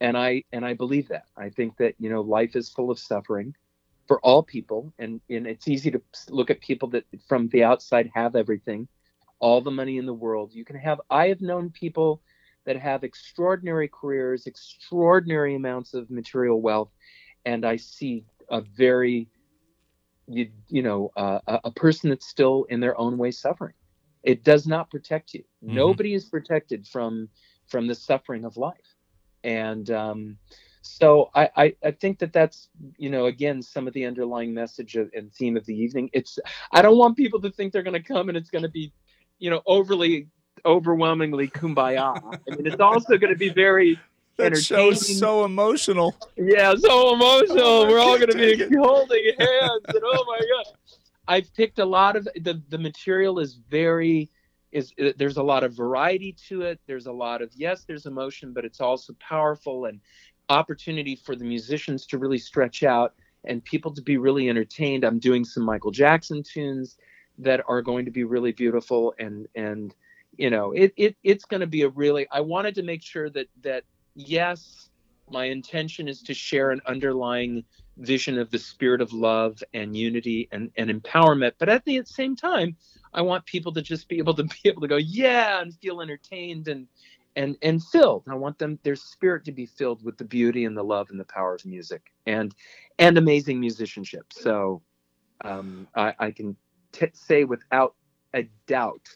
and 0.00 0.16
i 0.16 0.44
and 0.52 0.64
i 0.64 0.74
believe 0.74 1.08
that 1.08 1.24
i 1.36 1.48
think 1.48 1.76
that 1.76 1.94
you 1.98 2.08
know 2.08 2.20
life 2.20 2.54
is 2.54 2.68
full 2.70 2.88
of 2.88 3.00
suffering 3.00 3.52
for 4.06 4.20
all 4.20 4.44
people 4.44 4.92
and 5.00 5.20
and 5.28 5.48
it's 5.48 5.66
easy 5.66 5.90
to 5.90 6.00
look 6.28 6.50
at 6.50 6.60
people 6.60 6.88
that 6.88 7.04
from 7.26 7.48
the 7.48 7.64
outside 7.64 8.08
have 8.14 8.36
everything 8.36 8.86
all 9.40 9.60
the 9.60 9.72
money 9.72 9.98
in 9.98 10.06
the 10.06 10.14
world 10.14 10.52
you 10.54 10.64
can 10.64 10.76
have 10.76 11.00
i 11.10 11.26
have 11.26 11.40
known 11.40 11.68
people 11.68 12.22
that 12.64 12.76
have 12.76 13.04
extraordinary 13.04 13.88
careers 13.88 14.46
extraordinary 14.46 15.54
amounts 15.54 15.94
of 15.94 16.10
material 16.10 16.60
wealth 16.60 16.90
and 17.44 17.64
i 17.64 17.76
see 17.76 18.24
a 18.50 18.60
very 18.60 19.28
you, 20.28 20.50
you 20.68 20.82
know 20.82 21.10
uh, 21.16 21.40
a 21.64 21.70
person 21.70 22.10
that's 22.10 22.26
still 22.26 22.64
in 22.64 22.80
their 22.80 22.98
own 22.98 23.18
way 23.18 23.30
suffering. 23.30 23.74
It 24.22 24.44
does 24.44 24.66
not 24.66 24.90
protect 24.90 25.34
you. 25.34 25.42
Mm-hmm. 25.64 25.74
nobody 25.74 26.14
is 26.14 26.26
protected 26.26 26.86
from 26.86 27.28
from 27.66 27.86
the 27.86 27.94
suffering 27.94 28.44
of 28.44 28.56
life. 28.56 28.96
And 29.44 29.90
um, 29.90 30.36
so 30.82 31.30
I, 31.34 31.50
I, 31.56 31.76
I 31.84 31.90
think 31.92 32.18
that 32.20 32.32
that's 32.32 32.68
you 32.96 33.10
know 33.10 33.26
again 33.26 33.62
some 33.62 33.86
of 33.86 33.94
the 33.94 34.06
underlying 34.06 34.54
message 34.54 34.96
of, 34.96 35.10
and 35.14 35.32
theme 35.32 35.56
of 35.56 35.66
the 35.66 35.74
evening. 35.74 36.10
It's 36.12 36.38
i 36.70 36.82
don't 36.82 36.98
want 36.98 37.16
people 37.16 37.40
to 37.40 37.50
think 37.50 37.72
they're 37.72 37.82
going 37.82 38.00
to 38.00 38.12
come 38.14 38.28
and 38.28 38.38
it's 38.38 38.50
going 38.50 38.62
to 38.62 38.70
be 38.70 38.92
you 39.38 39.50
know 39.50 39.62
overly 39.66 40.28
overwhelmingly 40.64 41.48
kumbaya. 41.48 42.16
I 42.50 42.56
mean 42.56 42.66
it's 42.66 42.80
also 42.80 43.18
going 43.18 43.32
to 43.32 43.38
be 43.38 43.50
very 43.50 43.98
that 44.36 44.56
show's 44.56 45.18
so 45.18 45.44
emotional. 45.44 46.14
Yeah 46.36 46.74
so 46.76 47.14
emotional. 47.14 47.60
Oh, 47.60 47.88
we're 47.88 47.98
all 47.98 48.16
going 48.16 48.30
to 48.30 48.36
be 48.36 48.76
holding 48.76 49.32
hands 49.38 49.82
and 49.88 50.02
oh 50.02 50.24
my 50.26 50.38
god. 50.38 50.74
I've 51.28 51.54
picked 51.54 51.78
a 51.78 51.84
lot 51.84 52.16
of 52.16 52.24
the 52.36 52.62
the 52.68 52.78
material 52.78 53.38
is 53.38 53.54
very 53.54 54.30
is 54.72 54.92
uh, 55.00 55.12
there's 55.16 55.36
a 55.36 55.42
lot 55.42 55.64
of 55.64 55.74
variety 55.74 56.34
to 56.48 56.62
it. 56.62 56.80
There's 56.86 57.06
a 57.06 57.12
lot 57.12 57.42
of 57.42 57.50
yes, 57.54 57.84
there's 57.84 58.06
emotion, 58.06 58.52
but 58.52 58.64
it's 58.64 58.80
also 58.80 59.14
powerful 59.20 59.84
and 59.84 60.00
opportunity 60.48 61.16
for 61.16 61.36
the 61.36 61.44
musicians 61.44 62.06
to 62.06 62.18
really 62.18 62.38
stretch 62.38 62.82
out 62.82 63.14
and 63.44 63.64
people 63.64 63.92
to 63.94 64.02
be 64.02 64.16
really 64.16 64.48
entertained. 64.48 65.04
I'm 65.04 65.18
doing 65.18 65.44
some 65.44 65.64
Michael 65.64 65.90
Jackson 65.90 66.42
tunes 66.42 66.96
that 67.38 67.60
are 67.68 67.82
going 67.82 68.04
to 68.04 68.10
be 68.10 68.24
really 68.24 68.52
beautiful 68.52 69.14
and 69.18 69.46
and 69.54 69.94
you 70.36 70.50
know 70.50 70.72
it, 70.72 70.92
it 70.96 71.16
it's 71.22 71.44
going 71.44 71.60
to 71.60 71.66
be 71.66 71.82
a 71.82 71.88
really 71.88 72.26
I 72.30 72.40
wanted 72.40 72.74
to 72.76 72.82
make 72.82 73.02
sure 73.02 73.30
that 73.30 73.48
that 73.62 73.84
yes 74.14 74.88
my 75.30 75.46
intention 75.46 76.08
is 76.08 76.22
to 76.22 76.34
share 76.34 76.70
an 76.70 76.80
underlying 76.86 77.64
vision 77.98 78.38
of 78.38 78.50
the 78.50 78.58
spirit 78.58 79.00
of 79.00 79.12
love 79.12 79.62
and 79.74 79.96
unity 79.96 80.48
and, 80.52 80.70
and 80.76 80.90
empowerment. 80.90 81.52
But 81.58 81.68
at 81.68 81.84
the 81.84 82.02
same 82.04 82.36
time, 82.36 82.76
I 83.14 83.22
want 83.22 83.44
people 83.46 83.72
to 83.72 83.82
just 83.82 84.08
be 84.08 84.18
able 84.18 84.34
to 84.34 84.44
be 84.44 84.56
able 84.64 84.82
to 84.82 84.88
go, 84.88 84.96
yeah, 84.96 85.60
and 85.60 85.74
feel 85.74 86.00
entertained 86.00 86.68
and 86.68 86.86
and 87.34 87.56
and 87.62 87.82
filled. 87.82 88.24
I 88.28 88.34
want 88.34 88.58
them 88.58 88.78
their 88.82 88.96
spirit 88.96 89.44
to 89.46 89.52
be 89.52 89.66
filled 89.66 90.04
with 90.04 90.18
the 90.18 90.24
beauty 90.24 90.64
and 90.64 90.76
the 90.76 90.84
love 90.84 91.08
and 91.10 91.18
the 91.18 91.24
power 91.24 91.54
of 91.54 91.64
music 91.64 92.12
and 92.26 92.54
and 92.98 93.16
amazing 93.16 93.58
musicianship. 93.58 94.32
So 94.32 94.82
um, 95.44 95.88
I, 95.94 96.14
I 96.18 96.30
can 96.30 96.56
t- 96.92 97.06
say 97.14 97.44
without 97.44 97.94
a 98.34 98.48
doubt 98.66 99.08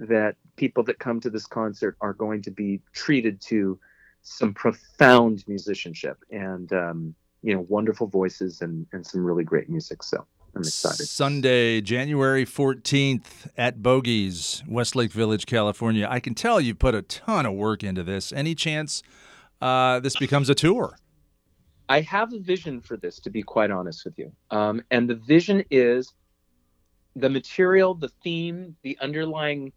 that 0.00 0.36
people 0.56 0.82
that 0.84 0.98
come 0.98 1.20
to 1.20 1.30
this 1.30 1.46
concert 1.46 1.96
are 2.00 2.12
going 2.12 2.42
to 2.42 2.50
be 2.50 2.80
treated 2.92 3.40
to 3.42 3.78
some 4.22 4.52
profound 4.52 5.44
musicianship 5.46 6.18
and 6.30 6.72
um, 6.72 7.14
you 7.42 7.54
know 7.54 7.66
wonderful 7.68 8.06
voices 8.06 8.60
and 8.60 8.86
and 8.92 9.06
some 9.06 9.24
really 9.24 9.44
great 9.44 9.68
music. 9.68 10.02
So 10.02 10.26
I'm 10.54 10.62
excited. 10.62 11.06
Sunday, 11.06 11.80
January 11.80 12.44
14th 12.44 13.48
at 13.56 13.82
Bogies, 13.82 14.64
Westlake 14.66 15.12
Village, 15.12 15.46
California. 15.46 16.06
I 16.10 16.18
can 16.18 16.34
tell 16.34 16.60
you 16.60 16.74
put 16.74 16.94
a 16.94 17.02
ton 17.02 17.46
of 17.46 17.54
work 17.54 17.84
into 17.84 18.02
this. 18.02 18.32
Any 18.32 18.54
chance 18.54 19.02
uh, 19.60 20.00
this 20.00 20.16
becomes 20.16 20.48
a 20.48 20.54
tour? 20.54 20.98
I 21.88 22.00
have 22.02 22.32
a 22.32 22.38
vision 22.38 22.80
for 22.80 22.96
this, 22.96 23.18
to 23.20 23.30
be 23.30 23.42
quite 23.42 23.70
honest 23.70 24.04
with 24.04 24.18
you. 24.18 24.32
Um, 24.50 24.82
and 24.90 25.10
the 25.10 25.16
vision 25.16 25.64
is 25.70 26.12
the 27.16 27.28
material, 27.28 27.94
the 27.94 28.10
theme, 28.22 28.76
the 28.82 28.96
underlying 29.00 29.72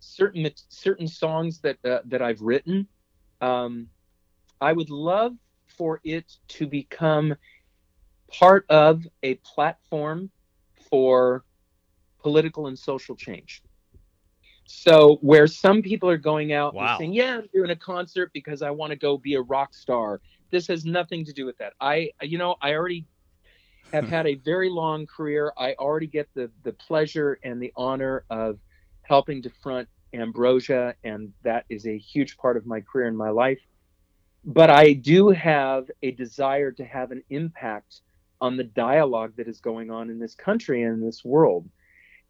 certain 0.00 0.48
certain 0.68 1.08
songs 1.08 1.60
that 1.60 1.78
uh, 1.84 2.00
that 2.06 2.22
I've 2.22 2.40
written. 2.40 2.86
Um, 3.40 3.88
I 4.60 4.72
would 4.72 4.90
love 4.90 5.36
for 5.66 6.00
it 6.04 6.32
to 6.48 6.66
become 6.66 7.34
part 8.28 8.64
of 8.68 9.06
a 9.22 9.34
platform 9.36 10.30
for 10.90 11.44
political 12.20 12.66
and 12.66 12.78
social 12.78 13.14
change. 13.14 13.62
So 14.64 15.18
where 15.20 15.46
some 15.46 15.82
people 15.82 16.10
are 16.10 16.16
going 16.16 16.52
out 16.52 16.74
wow. 16.74 16.86
and 16.86 16.98
saying, 16.98 17.12
"Yeah, 17.12 17.38
I'm 17.38 17.48
doing 17.54 17.70
a 17.70 17.76
concert 17.76 18.30
because 18.32 18.62
I 18.62 18.70
want 18.70 18.90
to 18.90 18.96
go 18.96 19.16
be 19.16 19.34
a 19.34 19.42
rock 19.42 19.74
star." 19.74 20.20
This 20.50 20.66
has 20.68 20.84
nothing 20.84 21.24
to 21.24 21.32
do 21.32 21.46
with 21.46 21.56
that. 21.58 21.74
I, 21.80 22.10
you 22.22 22.38
know, 22.38 22.56
I 22.60 22.74
already 22.74 23.06
have 23.92 24.08
had 24.08 24.26
a 24.26 24.34
very 24.34 24.68
long 24.68 25.06
career. 25.06 25.52
I 25.56 25.74
already 25.74 26.08
get 26.08 26.28
the 26.34 26.50
the 26.64 26.72
pleasure 26.72 27.38
and 27.44 27.62
the 27.62 27.72
honor 27.76 28.24
of 28.28 28.58
helping 29.06 29.42
to 29.42 29.50
front 29.62 29.88
Ambrosia, 30.12 30.94
and 31.04 31.32
that 31.42 31.64
is 31.68 31.86
a 31.86 31.98
huge 31.98 32.36
part 32.36 32.56
of 32.56 32.66
my 32.66 32.80
career 32.80 33.08
and 33.08 33.16
my 33.16 33.30
life 33.30 33.60
but 34.46 34.70
I 34.70 34.92
do 34.92 35.30
have 35.30 35.90
a 36.02 36.12
desire 36.12 36.70
to 36.70 36.84
have 36.84 37.10
an 37.10 37.24
impact 37.30 38.02
on 38.40 38.56
the 38.56 38.62
dialogue 38.62 39.32
that 39.36 39.48
is 39.48 39.58
going 39.58 39.90
on 39.90 40.08
in 40.08 40.20
this 40.20 40.36
country 40.36 40.84
and 40.84 40.94
in 40.94 41.04
this 41.04 41.24
world. 41.24 41.68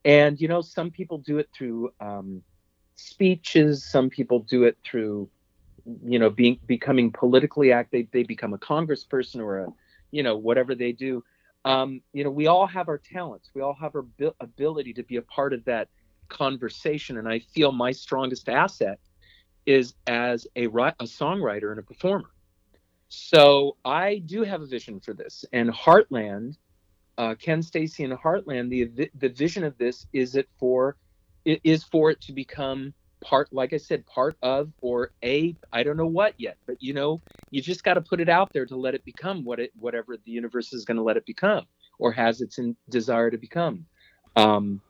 And, 0.05 0.41
you 0.41 0.49
know, 0.49 0.63
some 0.63 0.91
people 0.91 1.19
do 1.19 1.39
it 1.39 1.51
through 1.55 1.93
um, 2.01 2.43
speeches, 2.95 3.85
some 3.85 4.09
people 4.09 4.39
do 4.49 4.65
it 4.65 4.79
through, 4.83 5.29
you 6.05 6.19
know, 6.19 6.31
being 6.31 6.59
becoming 6.67 7.13
politically 7.13 7.71
active. 7.71 8.07
They, 8.11 8.21
they 8.21 8.23
become 8.23 8.55
a 8.55 8.59
congressperson 8.59 9.41
or 9.41 9.59
a 9.59 9.67
you 10.11 10.23
know 10.23 10.37
whatever 10.37 10.75
they 10.75 10.93
do 10.93 11.23
um, 11.65 12.01
you 12.13 12.25
know 12.25 12.31
we 12.31 12.47
all 12.47 12.67
have 12.67 12.89
our 12.89 12.99
talents 12.99 13.51
we 13.55 13.61
all 13.61 13.77
have 13.81 13.95
our 13.95 14.05
ability 14.41 14.95
to 14.95 15.03
be 15.03 15.17
a 15.17 15.23
part 15.23 15.53
of 15.53 15.65
that 15.65 15.89
conversation 16.29 17.19
and 17.19 17.29
i 17.29 17.39
feel 17.39 17.73
my 17.73 17.93
strongest 17.93 18.49
asset 18.49 18.99
is 19.67 19.95
as 20.07 20.47
a, 20.57 20.67
a 20.67 21.05
songwriter 21.05 21.71
and 21.71 21.81
a 21.81 21.83
performer. 21.83 22.31
So 23.09 23.77
i 23.85 24.19
do 24.19 24.43
have 24.43 24.63
a 24.63 24.67
vision 24.67 25.01
for 25.01 25.15
this 25.15 25.45
and 25.53 25.71
heartland 25.71 26.57
uh, 27.19 27.35
ken 27.35 27.63
stacey 27.63 28.05
and 28.05 28.13
heartland 28.13 28.71
the 28.71 29.11
the 29.15 29.29
vision 29.29 29.65
of 29.65 29.77
this 29.79 30.07
is 30.13 30.37
it 30.37 30.49
for 30.59 30.97
it 31.45 31.61
is 31.65 31.85
for 31.85 32.11
it 32.11 32.21
to 32.21 32.33
become 32.33 32.93
part 33.23 33.49
like 33.53 33.73
i 33.73 33.77
said 33.77 34.05
part 34.07 34.37
of 34.43 34.71
or 34.83 35.13
a 35.25 35.57
i 35.73 35.83
don't 35.83 35.97
know 35.97 36.07
what 36.07 36.35
yet 36.39 36.59
but 36.67 36.77
you 36.81 36.93
know 36.93 37.23
you 37.51 37.63
just 37.63 37.83
got 37.83 37.95
to 37.95 38.01
put 38.01 38.21
it 38.21 38.29
out 38.29 38.53
there 38.53 38.67
to 38.67 38.77
let 38.77 38.95
it 38.95 39.05
become 39.05 39.45
what 39.45 39.59
it 39.59 39.73
whatever 39.79 40.17
the 40.25 40.31
universe 40.31 40.73
is 40.73 40.85
going 40.85 40.99
to 40.99 41.03
let 41.03 41.17
it 41.17 41.25
become 41.25 41.65
or 41.99 42.13
has 42.13 42.41
its 42.41 42.59
in, 42.59 42.77
desire 42.89 43.31
to 43.31 43.39
become. 43.39 43.87
Um 44.37 44.83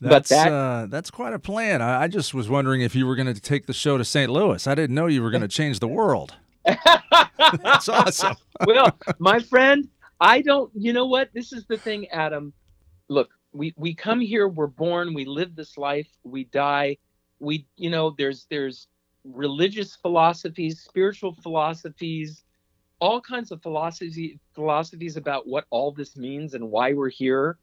that's 0.00 0.30
that, 0.30 0.52
uh, 0.52 0.86
that's 0.86 1.10
quite 1.10 1.32
a 1.32 1.38
plan. 1.38 1.82
I, 1.82 2.02
I, 2.02 2.08
just 2.08 2.34
was 2.34 2.48
wondering 2.48 2.80
if 2.80 2.94
you 2.94 3.06
were 3.06 3.16
going 3.16 3.32
to 3.32 3.40
take 3.40 3.66
the 3.66 3.72
show 3.72 3.96
to 3.96 4.04
St. 4.04 4.30
Louis. 4.30 4.66
I 4.66 4.74
didn't 4.74 4.94
know 4.94 5.06
you 5.06 5.22
were 5.22 5.30
going 5.30 5.42
to 5.42 5.48
change 5.48 5.80
the 5.80 5.88
world. 5.88 6.34
that's 6.64 7.88
awesome. 7.88 8.36
well, 8.66 8.98
my 9.18 9.38
friend, 9.38 9.88
I 10.20 10.40
don't. 10.42 10.70
You 10.74 10.92
know 10.92 11.06
what? 11.06 11.30
This 11.34 11.52
is 11.52 11.64
the 11.66 11.76
thing, 11.76 12.08
Adam. 12.08 12.52
Look, 13.08 13.30
we 13.52 13.74
we 13.76 13.94
come 13.94 14.20
here. 14.20 14.48
We're 14.48 14.66
born. 14.66 15.14
We 15.14 15.24
live 15.24 15.54
this 15.54 15.76
life. 15.76 16.08
We 16.24 16.44
die 16.44 16.96
we 17.44 17.66
you 17.76 17.90
know 17.90 18.14
there's 18.16 18.46
there's 18.50 18.88
religious 19.24 19.96
philosophies 19.96 20.80
spiritual 20.80 21.34
philosophies 21.42 22.42
all 23.00 23.20
kinds 23.20 23.50
of 23.50 23.62
philosophy 23.62 24.38
philosophies 24.54 25.16
about 25.16 25.46
what 25.46 25.64
all 25.70 25.92
this 25.92 26.16
means 26.16 26.54
and 26.54 26.70
why 26.70 26.92
we're 26.92 27.08
here 27.08 27.58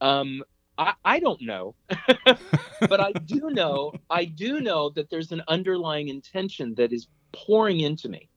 um 0.00 0.42
i 0.78 0.92
i 1.04 1.20
don't 1.20 1.40
know. 1.42 1.74
But 2.80 3.00
i 3.00 3.12
do 3.12 3.50
know 3.50 3.94
i 4.10 4.24
do 4.24 4.60
know 4.60 4.90
that 4.90 5.08
there's 5.10 5.32
an 5.32 5.42
underlying 5.48 6.08
intention 6.08 6.74
that 6.74 6.92
is 6.92 7.08
pouring 7.32 7.80
into 7.80 8.08
me. 8.08 8.28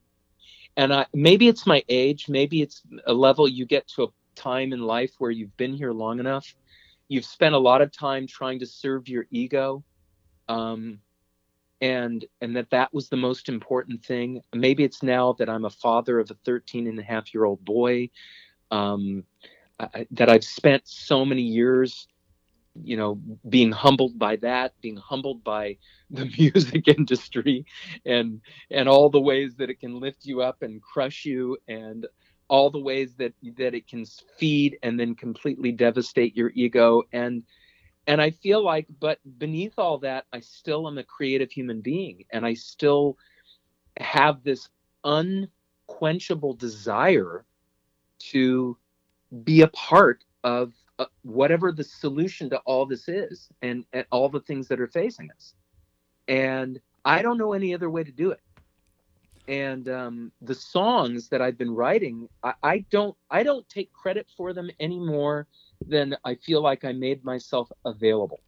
And 0.77 0.93
I, 0.93 1.05
maybe 1.13 1.48
it's 1.48 1.67
my 1.67 1.84
age 1.89 2.29
maybe 2.29 2.62
it's 2.62 2.81
a 3.05 3.13
level 3.13 3.48
you 3.48 3.65
get 3.65 3.88
to 3.89 4.03
a 4.03 4.08
time 4.36 4.72
in 4.72 4.81
life 4.81 5.12
where 5.17 5.31
you've 5.31 5.55
been 5.58 5.74
here 5.74 5.91
long 5.91 6.19
enough. 6.19 6.55
You've 7.10 7.25
spent 7.25 7.55
a 7.55 7.60
lot 7.60 7.81
of 7.81 7.91
time 7.91 8.27
trying 8.27 8.60
to 8.60 8.65
serve 8.65 9.10
your 9.10 9.25
ego 9.31 9.84
um, 10.48 11.00
and 11.81 12.25
and 12.41 12.55
that 12.55 12.69
that 12.72 12.93
was 12.93 13.10
the 13.10 13.17
most 13.17 13.50
important 13.50 14.03
thing. 14.03 14.41
Maybe 14.53 14.84
it's 14.84 15.03
now 15.03 15.34
that 15.34 15.50
i'm 15.50 15.65
a 15.65 15.69
father 15.69 16.19
of 16.19 16.31
a 16.31 16.38
13 16.46 16.88
and 16.88 17.00
a 17.00 17.03
half 17.03 17.34
year 17.34 17.46
old 17.46 17.63
boy 17.63 18.10
um, 18.72 19.24
I, 19.79 20.08
that 20.12 20.29
i've 20.29 20.43
spent 20.43 20.84
so 20.86 21.24
many 21.25 21.41
years 21.41 22.08
you 22.84 22.96
know 22.96 23.20
being 23.50 23.72
humbled 23.72 24.18
by 24.18 24.36
that 24.38 24.74
being 24.82 24.96
humbled 24.96 25.44
by 25.44 25.76
the 26.12 26.26
music 26.38 26.88
industry 26.88 27.66
and 28.06 28.42
and 28.72 28.88
all 28.90 29.10
the 29.10 29.20
ways 29.20 29.56
that 29.56 29.70
it 29.70 29.80
can 29.80 30.00
lift 30.00 30.26
you 30.26 30.42
up 30.42 30.62
and 30.62 30.82
crush 30.82 31.26
you 31.26 31.58
and 31.68 32.08
all 32.50 32.72
the 32.72 32.80
ways 32.80 33.16
that 33.16 33.34
that 33.58 33.74
it 33.74 33.88
can 33.88 34.04
feed 34.38 34.78
and 34.84 35.00
then 35.00 35.16
completely 35.16 35.72
devastate 35.72 36.36
your 36.36 36.52
ego. 36.56 37.04
And 37.14 37.44
and 38.08 38.20
I 38.20 38.32
feel 38.32 38.64
like, 38.64 38.88
but 39.00 39.20
beneath 39.38 39.76
all 39.78 40.00
that, 40.00 40.26
I 40.34 40.40
still 40.40 40.88
am 40.88 40.98
a 40.98 41.04
creative 41.04 41.52
human 41.52 41.80
being, 41.80 42.26
and 42.32 42.46
I 42.46 42.56
still 42.56 43.18
have 43.98 44.44
this 44.44 44.68
unquenchable 45.04 46.56
desire 46.56 47.46
to 48.32 48.78
be 49.44 49.62
a 49.62 49.68
part 49.68 50.24
of 50.44 50.74
uh, 51.00 51.06
whatever 51.24 51.72
the 51.72 51.84
solution 51.84 52.50
to 52.50 52.58
all 52.65 52.86
this 52.86 53.08
is 53.08 53.48
and, 53.62 53.86
and 53.94 54.06
all 54.12 54.29
the 54.29 54.41
things 54.41 54.68
that 54.68 54.82
are 54.82 54.88
facing 54.88 55.29
us. 55.32 55.53
And 56.27 56.79
I 57.06 57.22
don't 57.22 57.38
know 57.38 57.53
any 57.53 57.74
other 57.74 57.89
way 57.89 58.03
to 58.03 58.12
do 58.12 58.31
it. 58.31 58.42
And 59.48 59.90
um, 59.90 60.31
the 60.42 60.53
songs 60.53 61.29
that 61.29 61.42
I've 61.42 61.57
been 61.57 61.74
writing, 61.74 62.27
I, 62.44 62.53
I 62.62 62.85
don't 62.92 63.16
I 63.31 63.42
don't 63.42 63.68
take 63.68 63.92
credit 63.94 64.27
for 64.38 64.53
them 64.53 64.70
anymore 64.79 65.48
than 65.88 66.16
I 66.24 66.35
feel 66.35 66.62
like 66.62 66.85
I 66.85 66.92
made 66.92 67.24
myself 67.24 67.72
available. 67.83 68.42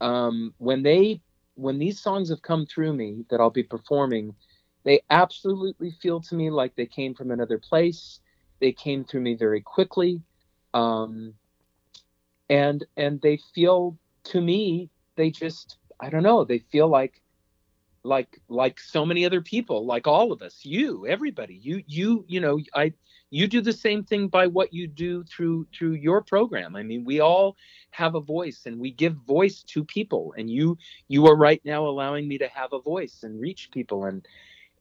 Um, 0.00 0.54
when 0.58 0.82
they 0.84 1.22
when 1.56 1.78
these 1.78 2.00
songs 2.00 2.28
have 2.28 2.42
come 2.42 2.66
through 2.66 2.92
me 2.92 3.24
that 3.30 3.40
I'll 3.40 3.50
be 3.50 3.64
performing, 3.64 4.34
they 4.84 5.00
absolutely 5.10 5.90
feel 5.90 6.20
to 6.20 6.34
me 6.34 6.50
like 6.50 6.76
they 6.76 6.86
came 6.86 7.14
from 7.14 7.30
another 7.30 7.58
place. 7.58 8.20
They 8.60 8.72
came 8.72 9.04
through 9.04 9.22
me 9.22 9.34
very 9.34 9.60
quickly, 9.60 10.20
um, 10.74 11.34
and 12.50 12.84
and 12.96 13.20
they 13.22 13.38
feel 13.54 13.96
to 14.24 14.40
me 14.40 14.90
they 15.16 15.30
just 15.30 15.78
I 16.00 16.10
don't 16.10 16.22
know 16.22 16.44
they 16.44 16.58
feel 16.58 16.88
like 16.88 17.22
like 18.02 18.38
like 18.48 18.78
so 18.78 19.06
many 19.06 19.24
other 19.24 19.40
people 19.40 19.86
like 19.86 20.06
all 20.06 20.30
of 20.30 20.42
us 20.42 20.60
you 20.62 21.06
everybody 21.06 21.54
you 21.54 21.82
you 21.86 22.22
you 22.28 22.38
know 22.38 22.60
i 22.74 22.92
you 23.30 23.48
do 23.48 23.60
the 23.60 23.72
same 23.72 24.04
thing 24.04 24.28
by 24.28 24.46
what 24.46 24.72
you 24.72 24.86
do 24.86 25.24
through 25.24 25.66
through 25.76 25.94
your 25.94 26.22
program. 26.22 26.76
I 26.76 26.84
mean 26.84 27.04
we 27.04 27.18
all 27.20 27.56
have 27.90 28.14
a 28.14 28.20
voice 28.20 28.62
and 28.66 28.78
we 28.78 28.92
give 28.92 29.14
voice 29.14 29.64
to 29.64 29.82
people 29.84 30.34
and 30.36 30.48
you 30.48 30.78
you 31.08 31.26
are 31.26 31.36
right 31.36 31.60
now 31.64 31.86
allowing 31.86 32.28
me 32.28 32.38
to 32.38 32.48
have 32.48 32.72
a 32.72 32.80
voice 32.80 33.24
and 33.24 33.40
reach 33.40 33.70
people. 33.72 34.04
And 34.04 34.26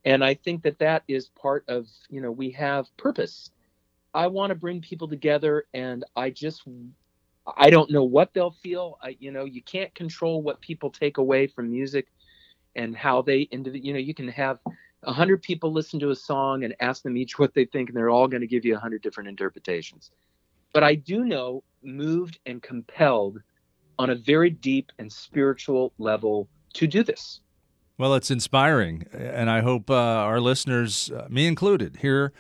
and 0.06 0.24
i 0.24 0.34
think 0.34 0.64
that 0.64 0.80
that 0.80 1.04
is 1.08 1.30
part 1.30 1.64
of 1.68 1.88
you 2.10 2.22
know 2.22 2.32
we 2.32 2.52
have 2.52 2.86
purpose 2.98 3.50
i 4.14 4.28
want 4.28 4.50
to 4.50 4.56
bring 4.56 4.82
people 4.82 5.08
together 5.08 5.66
and 5.74 6.04
i 6.16 6.30
just 6.30 6.64
i 7.58 7.70
don't 7.70 7.92
know 7.92 8.04
what 8.04 8.34
they'll 8.34 8.56
feel. 8.64 8.98
I, 9.02 9.18
you 9.20 9.32
know 9.32 9.46
you 9.46 9.62
can't 9.62 9.94
control 9.96 10.42
what 10.42 10.62
people 10.62 10.90
take 10.90 11.18
away 11.18 11.48
from 11.48 11.70
music 11.72 12.08
and 12.76 12.96
how 12.96 13.22
they 13.22 13.48
you 13.52 13.94
know 13.94 14.00
you 14.00 14.14
can 14.14 14.28
have 14.30 14.60
a 15.04 15.14
hundred 15.14 15.42
people 15.42 15.72
listen 15.72 16.00
to 16.00 16.12
a 16.12 16.16
song 16.16 16.64
and 16.64 16.74
ask 16.80 17.04
them 17.04 17.18
each 17.18 17.38
what 17.38 17.54
they 17.54 17.66
think 17.66 17.90
and 17.90 17.98
they're 17.98 18.10
all 18.10 18.28
going 18.28 18.42
to 18.42 18.48
give 18.48 18.64
you 18.64 18.76
a 18.76 18.80
hundred 18.80 19.02
different 19.02 19.30
interpretations. 19.30 20.12
But 20.74 20.84
i 20.84 20.96
do 20.96 21.24
know 21.24 21.64
moved 21.84 22.40
and 22.46 22.62
compelled 22.62 23.40
on 24.00 24.10
a 24.10 24.16
very 24.16 24.50
deep 24.50 24.92
and 24.98 25.12
spiritual 25.12 25.94
level 25.98 26.48
to 26.74 26.88
do 26.88 27.04
this. 27.04 27.42
Well 27.98 28.16
it's 28.16 28.32
inspiring 28.32 29.06
and 29.12 29.50
i 29.50 29.62
hope 29.62 29.90
uh, 29.90 29.96
our 29.96 30.40
listeners 30.40 31.12
uh, 31.12 31.28
me 31.30 31.46
included 31.46 31.98
hear 31.98 32.32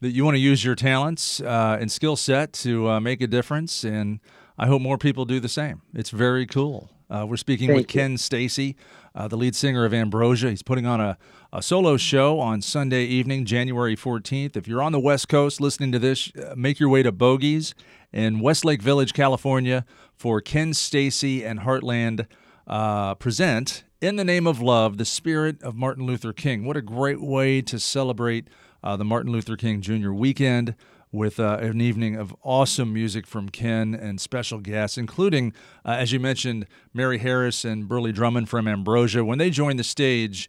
that 0.00 0.10
you 0.10 0.24
want 0.24 0.34
to 0.34 0.40
use 0.40 0.64
your 0.64 0.74
talents 0.74 1.40
uh, 1.40 1.78
and 1.80 1.90
skill 1.90 2.16
set 2.16 2.52
to 2.52 2.88
uh, 2.88 3.00
make 3.00 3.20
a 3.20 3.26
difference 3.26 3.84
and 3.84 4.20
i 4.58 4.66
hope 4.66 4.80
more 4.80 4.98
people 4.98 5.24
do 5.24 5.40
the 5.40 5.48
same 5.48 5.82
it's 5.94 6.10
very 6.10 6.46
cool 6.46 6.90
uh, 7.10 7.26
we're 7.28 7.36
speaking 7.36 7.68
Thank 7.68 7.76
with 7.76 7.94
you. 7.94 8.00
Ken 8.00 8.16
Stacey, 8.16 8.76
uh, 9.16 9.26
the 9.26 9.36
lead 9.36 9.56
singer 9.56 9.84
of 9.84 9.92
Ambrosia. 9.92 10.50
He's 10.50 10.62
putting 10.62 10.86
on 10.86 11.00
a, 11.00 11.18
a 11.52 11.60
solo 11.60 11.96
show 11.96 12.38
on 12.38 12.62
Sunday 12.62 13.04
evening, 13.04 13.44
January 13.44 13.96
14th. 13.96 14.56
If 14.56 14.68
you're 14.68 14.82
on 14.82 14.92
the 14.92 15.00
West 15.00 15.28
Coast 15.28 15.60
listening 15.60 15.90
to 15.90 15.98
this, 15.98 16.30
uh, 16.36 16.54
make 16.56 16.78
your 16.78 16.88
way 16.88 17.02
to 17.02 17.10
Bogies 17.10 17.74
in 18.12 18.38
Westlake 18.38 18.80
Village, 18.80 19.12
California 19.12 19.84
for 20.14 20.40
Ken 20.40 20.72
Stacey 20.72 21.44
and 21.44 21.60
Heartland 21.60 22.26
uh, 22.68 23.16
present 23.16 23.82
In 24.00 24.14
the 24.14 24.24
Name 24.24 24.46
of 24.46 24.60
Love, 24.60 24.96
the 24.96 25.04
Spirit 25.04 25.60
of 25.62 25.74
Martin 25.74 26.06
Luther 26.06 26.32
King. 26.32 26.64
What 26.64 26.76
a 26.76 26.82
great 26.82 27.20
way 27.20 27.60
to 27.62 27.80
celebrate 27.80 28.46
uh, 28.82 28.96
the 28.96 29.04
Martin 29.04 29.32
Luther 29.32 29.56
King 29.56 29.80
Jr. 29.80 30.12
weekend 30.12 30.74
with 31.12 31.40
uh, 31.40 31.58
an 31.60 31.80
evening 31.80 32.16
of 32.16 32.34
awesome 32.42 32.92
music 32.92 33.26
from 33.26 33.48
Ken 33.48 33.94
and 33.94 34.20
special 34.20 34.60
guests, 34.60 34.96
including, 34.96 35.52
uh, 35.84 35.90
as 35.90 36.12
you 36.12 36.20
mentioned, 36.20 36.66
Mary 36.94 37.18
Harris 37.18 37.64
and 37.64 37.88
Burleigh 37.88 38.12
Drummond 38.12 38.48
from 38.48 38.68
Ambrosia. 38.68 39.24
When 39.24 39.38
they 39.38 39.50
joined 39.50 39.78
the 39.78 39.84
stage, 39.84 40.48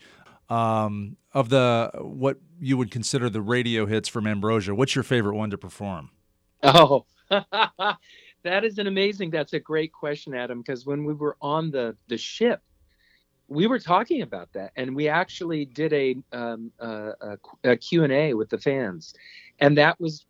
um, 0.49 1.17
of 1.33 1.49
the 1.49 1.91
what 1.95 2.37
you 2.59 2.77
would 2.77 2.91
consider 2.91 3.29
the 3.29 3.41
radio 3.41 3.85
hits 3.85 4.09
from 4.09 4.27
Ambrosia, 4.27 4.75
what's 4.75 4.95
your 4.95 5.03
favorite 5.03 5.35
one 5.35 5.49
to 5.49 5.57
perform? 5.57 6.09
Oh, 6.61 7.05
that 7.29 8.63
is 8.63 8.77
an 8.77 8.87
amazing. 8.87 9.31
That's 9.31 9.53
a 9.53 9.59
great 9.59 9.93
question, 9.93 10.33
Adam. 10.35 10.59
Because 10.59 10.85
when 10.85 11.05
we 11.05 11.13
were 11.13 11.37
on 11.41 11.71
the 11.71 11.95
the 12.07 12.17
ship, 12.17 12.61
we 13.51 13.67
were 13.67 13.79
talking 13.79 14.21
about 14.21 14.53
that, 14.53 14.71
and 14.77 14.95
we 14.95 15.09
actually 15.09 15.65
did 15.65 15.91
a 15.91 16.15
um, 16.31 16.71
a, 16.79 17.37
a 17.65 17.75
Q 17.75 18.05
and 18.05 18.13
A 18.13 18.33
with 18.33 18.49
the 18.49 18.57
fans, 18.57 19.13
and 19.59 19.77
that 19.77 19.99
was 19.99 20.25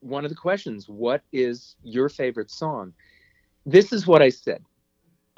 one 0.00 0.24
of 0.24 0.30
the 0.30 0.36
questions 0.36 0.86
what 0.86 1.22
is 1.32 1.76
your 1.82 2.10
favorite 2.10 2.50
song? 2.50 2.92
This 3.64 3.92
is 3.94 4.06
what 4.06 4.20
i 4.20 4.28
said. 4.28 4.62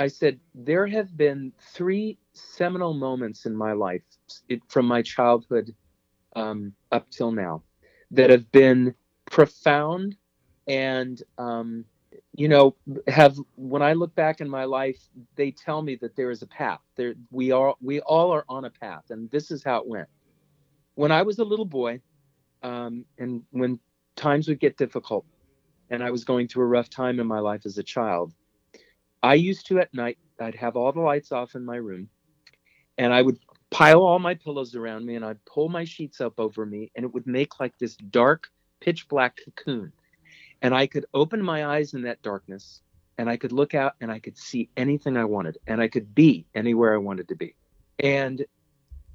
I 0.00 0.08
said 0.08 0.40
there 0.52 0.86
have 0.88 1.16
been 1.16 1.52
three 1.72 2.18
seminal 2.32 2.92
moments 2.92 3.46
in 3.46 3.54
my 3.54 3.72
life 3.72 4.02
it, 4.48 4.60
from 4.66 4.86
my 4.86 5.00
childhood 5.00 5.72
um, 6.34 6.72
up 6.90 7.08
till 7.10 7.30
now 7.30 7.62
that 8.10 8.30
have 8.30 8.50
been 8.50 8.94
profound 9.30 10.16
and 10.66 11.22
um, 11.38 11.84
you 12.36 12.48
know 12.48 12.76
have 13.08 13.36
when 13.56 13.82
i 13.82 13.92
look 13.92 14.14
back 14.14 14.40
in 14.40 14.48
my 14.48 14.64
life 14.64 14.98
they 15.36 15.50
tell 15.50 15.82
me 15.82 15.96
that 15.96 16.14
there 16.16 16.30
is 16.30 16.42
a 16.42 16.46
path 16.46 16.80
there 16.96 17.14
we 17.30 17.50
are 17.50 17.74
we 17.80 18.00
all 18.00 18.30
are 18.32 18.44
on 18.48 18.66
a 18.66 18.70
path 18.70 19.04
and 19.10 19.30
this 19.30 19.50
is 19.50 19.64
how 19.64 19.78
it 19.78 19.86
went 19.86 20.08
when 20.94 21.10
i 21.10 21.22
was 21.22 21.38
a 21.38 21.44
little 21.44 21.64
boy 21.64 22.00
um, 22.62 23.04
and 23.18 23.42
when 23.50 23.78
times 24.16 24.48
would 24.48 24.60
get 24.60 24.76
difficult, 24.76 25.24
and 25.90 26.02
I 26.02 26.10
was 26.10 26.24
going 26.24 26.48
through 26.48 26.64
a 26.64 26.68
rough 26.68 26.90
time 26.90 27.20
in 27.20 27.26
my 27.26 27.38
life 27.38 27.64
as 27.64 27.78
a 27.78 27.82
child, 27.82 28.32
I 29.22 29.34
used 29.34 29.66
to 29.66 29.78
at 29.78 29.94
night. 29.94 30.18
I'd 30.40 30.54
have 30.56 30.76
all 30.76 30.92
the 30.92 31.00
lights 31.00 31.32
off 31.32 31.54
in 31.54 31.64
my 31.64 31.76
room, 31.76 32.08
and 32.98 33.12
I 33.12 33.22
would 33.22 33.38
pile 33.70 34.02
all 34.02 34.18
my 34.18 34.34
pillows 34.34 34.74
around 34.74 35.06
me, 35.06 35.14
and 35.14 35.24
I'd 35.24 35.44
pull 35.44 35.68
my 35.68 35.84
sheets 35.84 36.20
up 36.20 36.34
over 36.38 36.66
me, 36.66 36.90
and 36.96 37.04
it 37.04 37.14
would 37.14 37.26
make 37.26 37.60
like 37.60 37.78
this 37.78 37.96
dark, 37.96 38.48
pitch 38.80 39.06
black 39.08 39.38
cocoon. 39.44 39.92
And 40.62 40.74
I 40.74 40.86
could 40.86 41.06
open 41.14 41.42
my 41.42 41.66
eyes 41.66 41.94
in 41.94 42.02
that 42.02 42.22
darkness, 42.22 42.80
and 43.18 43.28
I 43.28 43.36
could 43.36 43.52
look 43.52 43.74
out, 43.74 43.94
and 44.00 44.10
I 44.10 44.18
could 44.18 44.36
see 44.36 44.70
anything 44.76 45.16
I 45.16 45.24
wanted, 45.24 45.58
and 45.66 45.80
I 45.80 45.88
could 45.88 46.14
be 46.14 46.46
anywhere 46.54 46.94
I 46.94 46.98
wanted 46.98 47.28
to 47.28 47.36
be. 47.36 47.54
And 47.98 48.44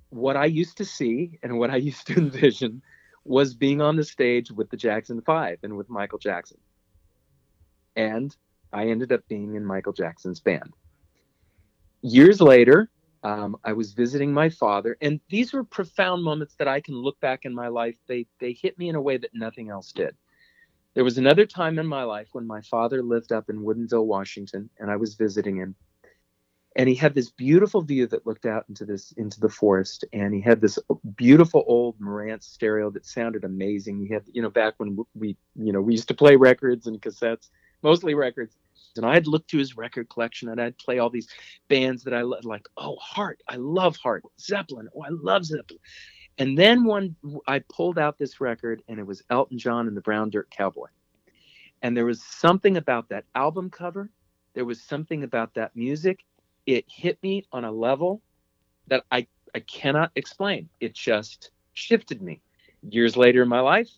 what 0.09 0.35
I 0.35 0.45
used 0.45 0.77
to 0.77 0.85
see 0.85 1.39
and 1.41 1.57
what 1.57 1.71
I 1.71 1.75
used 1.89 2.07
to 2.07 2.17
envision 2.17 2.81
was 3.23 3.53
being 3.53 3.81
on 3.81 3.95
the 3.95 4.03
stage 4.03 4.51
with 4.51 4.69
the 4.69 4.77
Jackson 4.77 5.21
Five 5.21 5.59
and 5.63 5.77
with 5.77 5.89
Michael 5.89 6.19
Jackson. 6.19 6.57
And 7.95 8.35
I 8.73 8.87
ended 8.87 9.11
up 9.11 9.27
being 9.27 9.55
in 9.55 9.65
Michael 9.65 9.93
Jackson's 9.93 10.39
band. 10.39 10.73
Years 12.01 12.41
later, 12.41 12.89
um, 13.23 13.57
I 13.63 13.73
was 13.73 13.93
visiting 13.93 14.33
my 14.33 14.49
father, 14.49 14.97
and 15.01 15.19
these 15.29 15.53
were 15.53 15.63
profound 15.63 16.23
moments 16.23 16.55
that 16.57 16.67
I 16.67 16.81
can 16.81 16.95
look 16.95 17.19
back 17.19 17.45
in 17.45 17.53
my 17.53 17.67
life. 17.67 17.95
They 18.07 18.25
they 18.39 18.53
hit 18.53 18.79
me 18.79 18.89
in 18.89 18.95
a 18.95 19.01
way 19.01 19.17
that 19.17 19.29
nothing 19.33 19.69
else 19.69 19.91
did. 19.91 20.15
There 20.93 21.03
was 21.03 21.17
another 21.17 21.45
time 21.45 21.79
in 21.79 21.87
my 21.87 22.03
life 22.03 22.29
when 22.33 22.45
my 22.45 22.61
father 22.61 23.01
lived 23.01 23.31
up 23.31 23.49
in 23.49 23.63
Woodinville, 23.63 24.05
Washington, 24.05 24.69
and 24.77 24.91
I 24.91 24.97
was 24.97 25.15
visiting 25.15 25.55
him. 25.55 25.75
And 26.75 26.87
he 26.87 26.95
had 26.95 27.13
this 27.13 27.29
beautiful 27.29 27.81
view 27.81 28.07
that 28.07 28.25
looked 28.25 28.45
out 28.45 28.65
into 28.69 28.85
this 28.85 29.11
into 29.17 29.41
the 29.41 29.49
forest 29.49 30.05
and 30.13 30.33
he 30.33 30.39
had 30.39 30.61
this 30.61 30.79
beautiful 31.17 31.65
old 31.67 31.99
Marantz 31.99 32.43
stereo 32.43 32.89
that 32.91 33.05
sounded 33.05 33.43
amazing. 33.43 33.99
He 33.99 34.13
had 34.13 34.23
you 34.31 34.41
know 34.41 34.49
back 34.49 34.75
when 34.77 34.97
we 35.13 35.35
you 35.55 35.73
know 35.73 35.81
we 35.81 35.93
used 35.93 36.07
to 36.07 36.13
play 36.13 36.37
records 36.37 36.87
and 36.87 37.01
cassettes 37.01 37.49
mostly 37.83 38.13
records. 38.13 38.55
And 38.97 39.05
i'd 39.05 39.27
look 39.27 39.47
through 39.47 39.59
his 39.59 39.77
record 39.77 40.09
collection 40.09 40.49
and 40.49 40.59
i'd 40.59 40.77
play 40.77 40.99
all 40.99 41.09
these 41.09 41.29
bands 41.69 42.03
that 42.03 42.13
i 42.13 42.23
loved 42.23 42.43
like 42.43 42.67
oh 42.75 42.97
heart 42.97 43.41
i 43.47 43.55
love 43.55 43.95
heart 43.95 44.23
zeppelin 44.37 44.89
oh 44.93 45.03
i 45.03 45.09
love 45.09 45.45
zeppelin 45.45 45.79
and 46.41 46.57
then 46.57 46.83
one 46.83 47.15
i 47.47 47.59
pulled 47.59 47.97
out 47.97 48.17
this 48.17 48.41
record 48.41 48.81
and 48.87 48.99
it 48.99 49.05
was 49.05 49.23
elton 49.29 49.57
john 49.57 49.87
and 49.87 49.95
the 49.95 50.01
brown 50.01 50.29
dirt 50.29 50.49
cowboy 50.49 50.87
and 51.81 51.95
there 51.95 52.05
was 52.05 52.21
something 52.21 52.77
about 52.77 53.09
that 53.09 53.25
album 53.35 53.69
cover 53.69 54.09
there 54.53 54.65
was 54.65 54.81
something 54.81 55.23
about 55.23 55.53
that 55.53 55.75
music 55.75 56.25
it 56.65 56.85
hit 56.87 57.21
me 57.23 57.45
on 57.51 57.65
a 57.65 57.71
level 57.71 58.21
that 58.87 59.03
I, 59.11 59.27
I 59.55 59.59
cannot 59.61 60.11
explain. 60.15 60.69
It 60.79 60.93
just 60.93 61.51
shifted 61.73 62.21
me. 62.21 62.41
Years 62.89 63.15
later 63.17 63.43
in 63.43 63.49
my 63.49 63.59
life, 63.59 63.89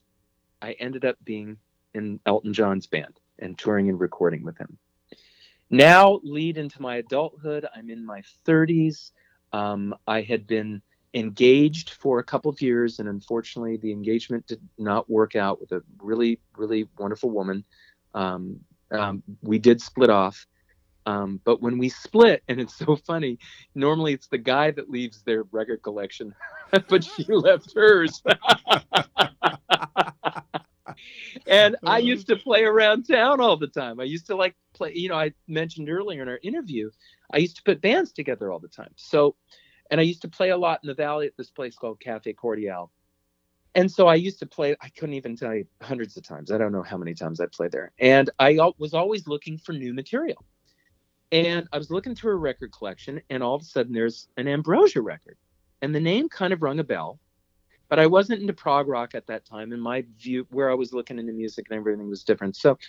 I 0.61 0.73
ended 0.73 1.05
up 1.05 1.17
being 1.23 1.57
in 1.93 2.19
Elton 2.25 2.53
John's 2.53 2.87
band 2.87 3.19
and 3.39 3.57
touring 3.57 3.89
and 3.89 3.99
recording 3.99 4.43
with 4.43 4.57
him. 4.57 4.77
Now, 5.69 6.19
lead 6.23 6.57
into 6.57 6.81
my 6.81 6.97
adulthood. 6.97 7.65
I'm 7.75 7.89
in 7.89 8.05
my 8.05 8.21
30s. 8.45 9.11
Um, 9.51 9.95
I 10.07 10.21
had 10.21 10.45
been 10.45 10.81
engaged 11.13 11.91
for 11.91 12.19
a 12.19 12.23
couple 12.23 12.49
of 12.49 12.61
years, 12.61 12.99
and 12.99 13.07
unfortunately, 13.07 13.77
the 13.77 13.91
engagement 13.91 14.47
did 14.47 14.61
not 14.77 15.09
work 15.09 15.35
out 15.35 15.59
with 15.59 15.71
a 15.71 15.81
really, 16.01 16.39
really 16.57 16.87
wonderful 16.97 17.29
woman. 17.29 17.63
Um, 18.13 18.59
um, 18.91 19.23
we 19.41 19.59
did 19.59 19.81
split 19.81 20.09
off, 20.09 20.45
um, 21.05 21.39
but 21.43 21.61
when 21.61 21.77
we 21.77 21.89
split, 21.89 22.43
and 22.47 22.59
it's 22.59 22.75
so 22.75 22.95
funny, 22.95 23.37
normally 23.75 24.13
it's 24.13 24.27
the 24.27 24.37
guy 24.37 24.71
that 24.71 24.89
leaves 24.89 25.21
their 25.23 25.43
record 25.51 25.81
collection, 25.83 26.33
but 26.87 27.03
she 27.03 27.25
left 27.27 27.73
hers. 27.75 28.21
and 31.47 31.75
I 31.85 31.97
used 31.99 32.27
to 32.27 32.35
play 32.35 32.63
around 32.63 33.03
town 33.07 33.41
all 33.41 33.57
the 33.57 33.67
time. 33.67 33.99
I 33.99 34.03
used 34.03 34.27
to 34.27 34.35
like 34.35 34.55
play, 34.73 34.93
you 34.95 35.09
know, 35.09 35.15
I 35.15 35.33
mentioned 35.47 35.89
earlier 35.89 36.21
in 36.21 36.29
our 36.29 36.39
interview, 36.43 36.89
I 37.31 37.37
used 37.37 37.57
to 37.57 37.63
put 37.63 37.81
bands 37.81 38.11
together 38.11 38.51
all 38.51 38.59
the 38.59 38.67
time. 38.67 38.93
So, 38.95 39.35
and 39.93 40.01
I 40.01 40.05
used 40.05 40.23
to 40.23 40.27
play 40.27 40.49
a 40.49 40.57
lot 40.57 40.79
in 40.81 40.87
the 40.87 40.95
valley 40.95 41.27
at 41.27 41.37
this 41.37 41.51
place 41.51 41.75
called 41.75 41.99
Cafe 41.99 42.33
Cordial. 42.33 42.91
And 43.75 43.91
so 43.91 44.07
I 44.07 44.15
used 44.15 44.39
to 44.39 44.47
play, 44.47 44.75
I 44.81 44.89
couldn't 44.89 45.13
even 45.13 45.35
tell 45.35 45.53
you 45.53 45.67
hundreds 45.83 46.17
of 46.17 46.23
times. 46.23 46.51
I 46.51 46.57
don't 46.57 46.71
know 46.71 46.81
how 46.81 46.97
many 46.97 47.13
times 47.13 47.39
I 47.39 47.45
played 47.45 47.71
there. 47.71 47.91
And 47.99 48.31
I 48.39 48.57
was 48.79 48.95
always 48.95 49.27
looking 49.27 49.59
for 49.59 49.71
new 49.71 49.93
material. 49.93 50.43
And 51.31 51.67
I 51.71 51.77
was 51.77 51.91
looking 51.91 52.15
through 52.15 52.33
a 52.33 52.37
record 52.37 52.71
collection, 52.75 53.21
and 53.29 53.43
all 53.43 53.53
of 53.53 53.61
a 53.61 53.65
sudden 53.65 53.93
there's 53.93 54.29
an 54.35 54.47
Ambrosia 54.47 54.99
record. 54.99 55.37
And 55.83 55.93
the 55.93 55.99
name 55.99 56.27
kind 56.27 56.53
of 56.53 56.63
rung 56.63 56.79
a 56.79 56.83
bell, 56.83 57.19
but 57.87 57.99
I 57.99 58.07
wasn't 58.07 58.41
into 58.41 58.53
prog 58.53 58.87
rock 58.87 59.13
at 59.13 59.27
that 59.27 59.45
time. 59.45 59.73
And 59.73 59.81
my 59.81 60.05
view, 60.17 60.47
where 60.49 60.71
I 60.71 60.73
was 60.73 60.91
looking 60.91 61.19
into 61.19 61.33
music 61.33 61.67
and 61.69 61.77
everything 61.77 62.09
was 62.09 62.23
different. 62.23 62.55
So 62.55 62.79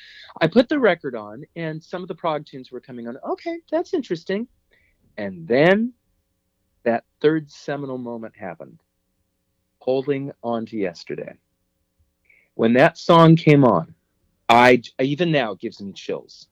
I 0.41 0.47
put 0.47 0.71
the 0.71 0.79
record 0.79 1.15
on, 1.15 1.45
and 1.55 1.85
some 1.85 2.01
of 2.01 2.09
the 2.09 2.15
prog 2.15 2.47
tunes 2.47 2.73
were 2.73 2.81
coming 2.81 3.09
on. 3.09 3.19
Okay, 3.29 3.59
that's 3.71 3.93
interesting. 3.93 4.49
And 5.19 5.47
then 5.47 5.93
that 6.85 7.05
third 7.21 7.51
seminal 7.51 7.99
moment 7.99 8.37
happened 8.37 8.81
holding 9.79 10.33
on 10.43 10.67
to 10.67 10.77
yesterday. 10.77 11.35
When 12.55 12.75
that 12.75 12.97
song 12.97 13.37
came 13.37 13.65
on, 13.65 13.95
I 14.49 14.83
even 15.01 15.33
now 15.33 15.55
gives 15.55 15.81
me 15.81 15.93
chills 15.93 16.49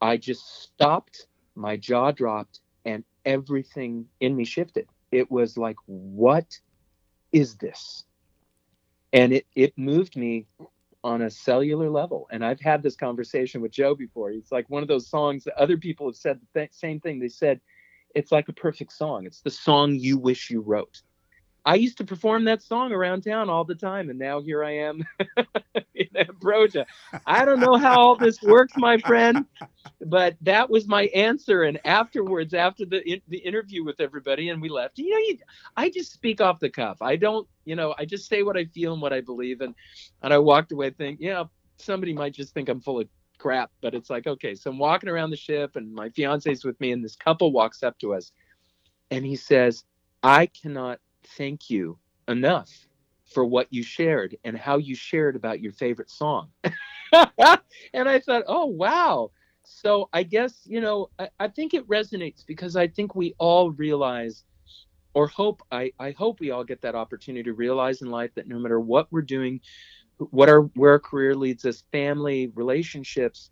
I 0.00 0.16
just 0.16 0.62
stopped, 0.62 1.26
my 1.54 1.76
jaw 1.76 2.12
dropped, 2.12 2.60
and 2.84 3.04
everything 3.24 4.06
in 4.20 4.36
me 4.36 4.44
shifted. 4.44 4.88
It 5.10 5.30
was 5.30 5.58
like, 5.58 5.76
what 5.86 6.58
is 7.32 7.56
this? 7.56 8.04
And 9.12 9.32
it, 9.32 9.46
it 9.54 9.76
moved 9.76 10.16
me 10.16 10.46
on 11.02 11.22
a 11.22 11.30
cellular 11.30 11.90
level. 11.90 12.28
And 12.30 12.44
I've 12.44 12.60
had 12.60 12.82
this 12.82 12.96
conversation 12.96 13.60
with 13.60 13.72
Joe 13.72 13.94
before. 13.94 14.30
It's 14.30 14.52
like 14.52 14.68
one 14.68 14.82
of 14.82 14.88
those 14.88 15.08
songs 15.08 15.44
that 15.44 15.56
other 15.58 15.76
people 15.76 16.06
have 16.06 16.16
said 16.16 16.40
the 16.40 16.60
th- 16.60 16.72
same 16.72 17.00
thing. 17.00 17.18
They 17.18 17.28
said, 17.28 17.60
it's 18.14 18.32
like 18.32 18.48
a 18.48 18.52
perfect 18.52 18.92
song. 18.92 19.26
It's 19.26 19.40
the 19.40 19.50
song 19.50 19.94
you 19.94 20.18
wish 20.18 20.50
you 20.50 20.60
wrote. 20.60 21.02
I 21.64 21.74
used 21.74 21.98
to 21.98 22.04
perform 22.04 22.44
that 22.44 22.62
song 22.62 22.92
around 22.92 23.22
town 23.24 23.50
all 23.50 23.64
the 23.64 23.74
time, 23.74 24.08
and 24.08 24.18
now 24.18 24.40
here 24.40 24.64
I 24.64 24.76
am 24.78 25.04
in 25.94 26.08
Ambrosia. 26.16 26.86
I 27.26 27.44
don't 27.44 27.60
know 27.60 27.76
how 27.76 28.00
all 28.00 28.16
this 28.16 28.40
works, 28.40 28.72
my 28.78 28.96
friend, 28.96 29.44
but 30.00 30.36
that 30.40 30.70
was 30.70 30.88
my 30.88 31.08
answer. 31.08 31.64
And 31.64 31.78
afterwards, 31.84 32.54
after 32.54 32.86
the 32.86 33.06
in, 33.06 33.20
the 33.28 33.38
interview 33.38 33.84
with 33.84 34.00
everybody, 34.00 34.48
and 34.48 34.62
we 34.62 34.70
left, 34.70 34.98
you 34.98 35.10
know, 35.10 35.18
you, 35.18 35.38
I 35.76 35.90
just 35.90 36.12
speak 36.12 36.40
off 36.40 36.58
the 36.58 36.70
cuff. 36.70 37.02
I 37.02 37.16
don't, 37.16 37.46
you 37.66 37.76
know, 37.76 37.94
I 37.98 38.06
just 38.06 38.28
say 38.28 38.42
what 38.42 38.56
I 38.56 38.64
feel 38.64 38.94
and 38.94 39.02
what 39.02 39.12
I 39.12 39.20
believe, 39.20 39.60
and 39.60 39.74
and 40.22 40.32
I 40.32 40.38
walked 40.38 40.72
away 40.72 40.88
thinking, 40.90 41.26
yeah, 41.26 41.44
somebody 41.76 42.14
might 42.14 42.32
just 42.32 42.54
think 42.54 42.70
I'm 42.70 42.80
full 42.80 43.00
of 43.00 43.08
crap, 43.38 43.70
but 43.80 43.94
it's 43.94 44.10
like, 44.10 44.26
okay, 44.26 44.54
so 44.54 44.70
I'm 44.70 44.78
walking 44.78 45.08
around 45.08 45.30
the 45.30 45.36
ship, 45.36 45.76
and 45.76 45.92
my 45.92 46.08
fiance's 46.10 46.64
with 46.64 46.80
me, 46.80 46.92
and 46.92 47.04
this 47.04 47.16
couple 47.16 47.52
walks 47.52 47.82
up 47.82 47.98
to 48.00 48.14
us, 48.14 48.32
and 49.10 49.24
he 49.24 49.36
says, 49.36 49.84
I 50.22 50.46
cannot 50.46 51.00
thank 51.36 51.70
you 51.70 51.98
enough 52.26 52.70
for 53.24 53.44
what 53.44 53.66
you 53.70 53.82
shared 53.82 54.36
and 54.44 54.56
how 54.56 54.78
you 54.78 54.94
shared 54.94 55.36
about 55.36 55.60
your 55.60 55.72
favorite 55.72 56.10
song. 56.10 56.48
and 56.64 58.08
I 58.08 58.20
thought, 58.20 58.44
oh, 58.46 58.66
wow. 58.66 59.30
So 59.64 60.08
I 60.12 60.22
guess, 60.22 60.60
you 60.64 60.80
know, 60.80 61.10
I, 61.18 61.28
I, 61.38 61.48
think 61.48 61.74
it 61.74 61.86
resonates 61.88 62.44
because 62.46 62.74
I 62.74 62.88
think 62.88 63.14
we 63.14 63.34
all 63.38 63.70
realize 63.70 64.44
or 65.12 65.28
hope, 65.28 65.62
I, 65.70 65.92
I 65.98 66.12
hope 66.12 66.40
we 66.40 66.50
all 66.50 66.64
get 66.64 66.80
that 66.82 66.94
opportunity 66.94 67.42
to 67.44 67.52
realize 67.52 68.00
in 68.00 68.10
life 68.10 68.30
that 68.34 68.48
no 68.48 68.58
matter 68.58 68.80
what 68.80 69.08
we're 69.10 69.22
doing, 69.22 69.60
what 70.18 70.48
our, 70.48 70.62
where 70.74 70.92
our 70.92 70.98
career 70.98 71.34
leads 71.34 71.64
us, 71.64 71.82
family, 71.92 72.50
relationships, 72.54 73.50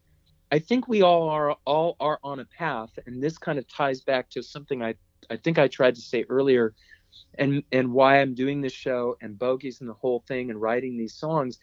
I 0.52 0.59
think 0.59 0.87
we 0.87 1.02
all 1.02 1.29
are 1.29 1.57
all 1.64 1.96
are 1.98 2.20
on 2.22 2.40
a 2.40 2.44
path. 2.44 2.90
And 3.07 3.22
this 3.22 3.38
kind 3.38 3.59
of 3.59 3.66
ties 3.68 4.00
back 4.00 4.31
to 4.31 4.42
something 4.42 4.83
I, 4.83 4.94
I 5.29 5.37
think 5.37 5.59
I 5.59 5.68
tried 5.68 5.96
to 5.96 6.00
say 6.00 6.24
earlier 6.29 6.74
and 7.38 7.62
and 7.72 7.92
why 7.92 8.20
I'm 8.20 8.35
doing 8.35 8.61
this 8.61 8.72
show 8.72 9.16
and 9.20 9.38
bogies 9.38 9.81
and 9.81 9.88
the 9.88 9.94
whole 9.94 10.24
thing 10.29 10.50
and 10.50 10.61
writing 10.61 10.96
these 10.96 11.14
songs, 11.14 11.59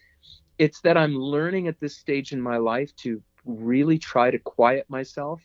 it's 0.58 0.82
that 0.82 0.98
I'm 0.98 1.16
learning 1.16 1.68
at 1.68 1.80
this 1.80 1.98
stage 1.98 2.32
in 2.32 2.42
my 2.42 2.58
life 2.58 2.96
to 2.98 3.22
really 3.46 3.98
try 3.98 4.32
to 4.32 4.40
quiet 4.40 4.90
myself 4.90 5.42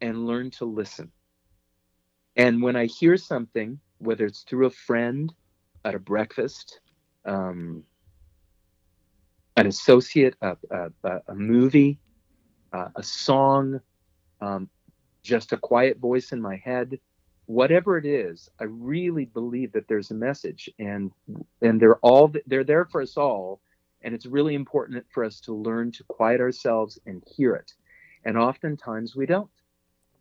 and 0.00 0.26
learn 0.26 0.50
to 0.52 0.64
listen. 0.64 1.12
And 2.36 2.62
when 2.62 2.76
I 2.76 2.86
hear 2.86 3.16
something, 3.16 3.78
whether 3.98 4.26
it's 4.26 4.42
through 4.42 4.66
a 4.66 4.70
friend 4.70 5.32
at 5.84 5.94
a 5.94 5.98
breakfast, 5.98 6.80
um, 7.24 7.84
an 9.56 9.66
associate, 9.66 10.34
a, 10.40 10.56
a, 10.70 11.20
a 11.28 11.34
movie, 11.34 11.98
uh, 12.72 12.88
a 12.96 13.02
song, 13.02 13.80
um, 14.40 14.68
just 15.22 15.52
a 15.52 15.56
quiet 15.56 15.98
voice 15.98 16.32
in 16.32 16.40
my 16.40 16.56
head, 16.56 16.98
whatever 17.46 17.98
it 17.98 18.06
is, 18.06 18.48
I 18.60 18.64
really 18.64 19.26
believe 19.26 19.72
that 19.72 19.86
there's 19.88 20.10
a 20.10 20.14
message, 20.14 20.68
and 20.78 21.12
and 21.60 21.80
they're 21.80 21.98
all 21.98 22.32
they're 22.46 22.64
there 22.64 22.84
for 22.86 23.02
us 23.02 23.16
all, 23.16 23.60
and 24.02 24.14
it's 24.14 24.26
really 24.26 24.54
important 24.54 25.04
for 25.10 25.24
us 25.24 25.40
to 25.40 25.54
learn 25.54 25.92
to 25.92 26.04
quiet 26.04 26.40
ourselves 26.40 26.98
and 27.06 27.22
hear 27.26 27.54
it, 27.54 27.72
and 28.24 28.36
oftentimes 28.36 29.14
we 29.14 29.26
don't, 29.26 29.50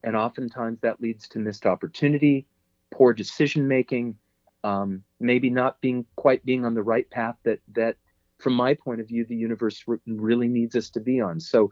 and 0.04 0.16
oftentimes 0.16 0.80
that 0.82 1.02
leads 1.02 1.28
to 1.30 1.40
missed 1.40 1.66
opportunity, 1.66 2.46
poor 2.92 3.14
decision 3.14 3.68
making, 3.68 4.16
um, 4.64 5.04
maybe 5.20 5.50
not 5.50 5.82
being 5.82 6.06
quite 6.16 6.46
being 6.46 6.66
on 6.66 6.74
the 6.74 6.84
right 6.84 7.10
path 7.10 7.36
that 7.44 7.60
that 7.74 7.96
from 8.44 8.54
my 8.54 8.74
point 8.74 9.02
of 9.02 9.08
view 9.08 9.26
the 9.26 9.36
universe 9.36 9.84
really 10.06 10.48
needs 10.48 10.76
us 10.76 10.90
to 10.92 11.00
be 11.00 11.22
on. 11.22 11.40
So 11.40 11.72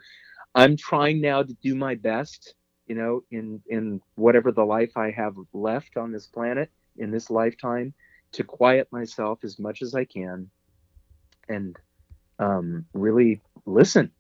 i'm 0.53 0.75
trying 0.75 1.21
now 1.21 1.43
to 1.43 1.53
do 1.61 1.75
my 1.75 1.95
best 1.95 2.55
you 2.87 2.95
know 2.95 3.23
in 3.31 3.61
in 3.67 4.01
whatever 4.15 4.51
the 4.51 4.65
life 4.65 4.97
i 4.97 5.09
have 5.11 5.35
left 5.53 5.95
on 5.95 6.11
this 6.11 6.27
planet 6.27 6.69
in 6.97 7.11
this 7.11 7.29
lifetime 7.29 7.93
to 8.33 8.43
quiet 8.43 8.87
myself 8.91 9.39
as 9.43 9.59
much 9.59 9.81
as 9.81 9.95
i 9.95 10.03
can 10.03 10.49
and 11.47 11.77
um, 12.39 12.85
really 12.93 13.41
listen 13.65 14.11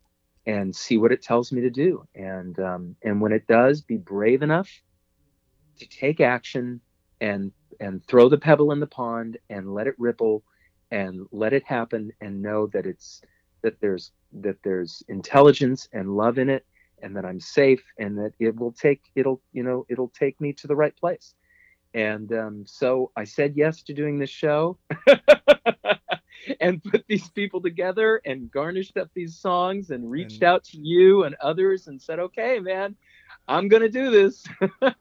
and 0.45 0.75
see 0.75 0.97
what 0.97 1.11
it 1.11 1.21
tells 1.21 1.51
me 1.51 1.61
to 1.61 1.69
do. 1.69 2.07
And 2.15 2.57
um, 2.59 2.95
and 3.03 3.19
when 3.21 3.31
it 3.31 3.47
does 3.47 3.81
be 3.81 3.97
brave 3.97 4.43
enough 4.43 4.69
to 5.79 5.89
take 5.89 6.21
action 6.21 6.81
and 7.19 7.51
and 7.79 8.05
throw 8.05 8.29
the 8.29 8.37
pebble 8.37 8.71
in 8.71 8.79
the 8.79 8.87
pond 8.87 9.37
and 9.49 9.73
let 9.73 9.87
it 9.87 9.95
ripple 9.97 10.43
and 10.91 11.25
let 11.31 11.53
it 11.53 11.63
happen 11.65 12.11
and 12.21 12.41
know 12.41 12.67
that 12.67 12.85
it's 12.85 13.21
that 13.63 13.79
there's 13.79 14.11
that 14.33 14.57
there's 14.63 15.03
intelligence 15.07 15.87
and 15.93 16.15
love 16.15 16.37
in 16.37 16.49
it 16.49 16.65
and 17.01 17.15
that 17.15 17.25
I'm 17.25 17.39
safe 17.39 17.83
and 17.97 18.17
that 18.17 18.33
it 18.39 18.55
will 18.55 18.71
take 18.71 19.01
it'll 19.15 19.41
you 19.51 19.63
know 19.63 19.85
it'll 19.89 20.11
take 20.17 20.39
me 20.39 20.53
to 20.53 20.67
the 20.67 20.75
right 20.75 20.95
place. 20.95 21.33
And 21.93 22.31
um, 22.31 22.63
so 22.65 23.11
I 23.17 23.25
said 23.25 23.53
yes 23.55 23.83
to 23.83 23.93
doing 23.93 24.17
this 24.17 24.29
show 24.29 24.77
and 26.61 26.83
put 26.83 27.05
these 27.07 27.29
people 27.29 27.61
together 27.61 28.21
and 28.25 28.49
garnished 28.49 28.97
up 28.97 29.09
these 29.13 29.37
songs 29.37 29.89
and 29.89 30.09
reached 30.09 30.41
and, 30.41 30.43
out 30.45 30.63
to 30.65 30.77
you 30.77 31.23
and 31.25 31.35
others 31.41 31.87
and 31.87 32.01
said, 32.01 32.19
okay, 32.19 32.59
man, 32.59 32.95
I'm 33.47 33.67
gonna 33.67 33.89
do 33.89 34.09
this 34.11 34.43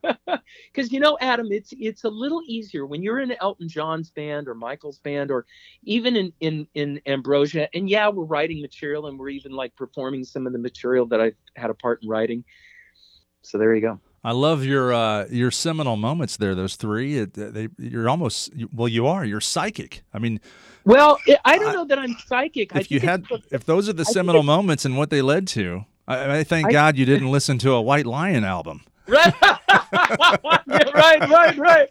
because 0.73 0.93
you 0.93 1.01
know, 1.01 1.17
Adam, 1.21 1.49
it's 1.51 1.73
it's 1.79 2.05
a 2.05 2.09
little 2.09 2.43
easier 2.47 2.87
when 2.87 3.03
you're 3.03 3.21
in 3.21 3.33
Elton 3.41 3.69
John's 3.69 4.11
band 4.11 4.49
or 4.49 4.55
Michael's 4.55 4.99
band 4.99 5.31
or 5.31 5.47
even 5.85 6.17
in 6.17 6.33
in 6.41 6.67
in 6.75 7.01
Ambrosia. 7.07 7.69
And 7.75 7.89
yeah, 7.89 8.09
we're 8.09 8.25
writing 8.25 8.61
material 8.61 9.07
and 9.07 9.19
we're 9.19 9.31
even 9.31 9.53
like 9.53 9.75
performing 9.77 10.25
some 10.25 10.47
of 10.47 10.53
the 10.53 10.59
material 10.59 11.07
that 11.07 11.21
I 11.21 11.33
had 11.57 11.71
a 11.71 11.75
part 11.75 12.03
in 12.03 12.09
writing. 12.09 12.45
So 13.43 13.59
there 13.59 13.75
you 13.75 13.81
go. 13.81 14.01
I 14.23 14.33
love 14.33 14.65
your 14.65 14.93
uh, 14.93 15.27
your 15.31 15.51
seminal 15.51 15.97
moments 15.97 16.37
there. 16.37 16.55
Those 16.55 16.77
three, 16.77 17.19
it, 17.19 17.33
they, 17.33 17.69
you're 17.79 18.09
almost 18.09 18.51
well. 18.73 18.89
You 18.89 19.07
are. 19.07 19.25
You're 19.25 19.41
psychic. 19.41 20.03
I 20.13 20.19
mean, 20.19 20.41
well, 20.85 21.19
I 21.45 21.59
don't 21.59 21.73
know 21.73 21.87
that 21.87 21.99
I'm 21.99 22.15
psychic. 22.27 22.75
If 22.75 22.91
you 22.91 23.01
had, 23.01 23.25
if 23.51 23.65
those 23.65 23.89
are 23.89 23.95
the 23.95 24.05
seminal 24.05 24.43
moments 24.43 24.85
and 24.85 24.99
what 24.99 25.09
they 25.09 25.23
led 25.23 25.49
to, 25.49 25.87
I, 26.11 26.39
I 26.39 26.45
thank 26.45 26.67
I, 26.67 26.73
God 26.73 26.97
you 26.97 27.07
didn't 27.07 27.31
listen 27.31 27.59
to 27.59 27.73
a 27.73 27.81
White 27.81 28.07
Lion 28.07 28.45
album. 28.45 28.83
Right, 29.07 29.33
yeah, 29.43 29.57
right, 30.95 31.21
right, 31.31 31.59
right, 31.59 31.89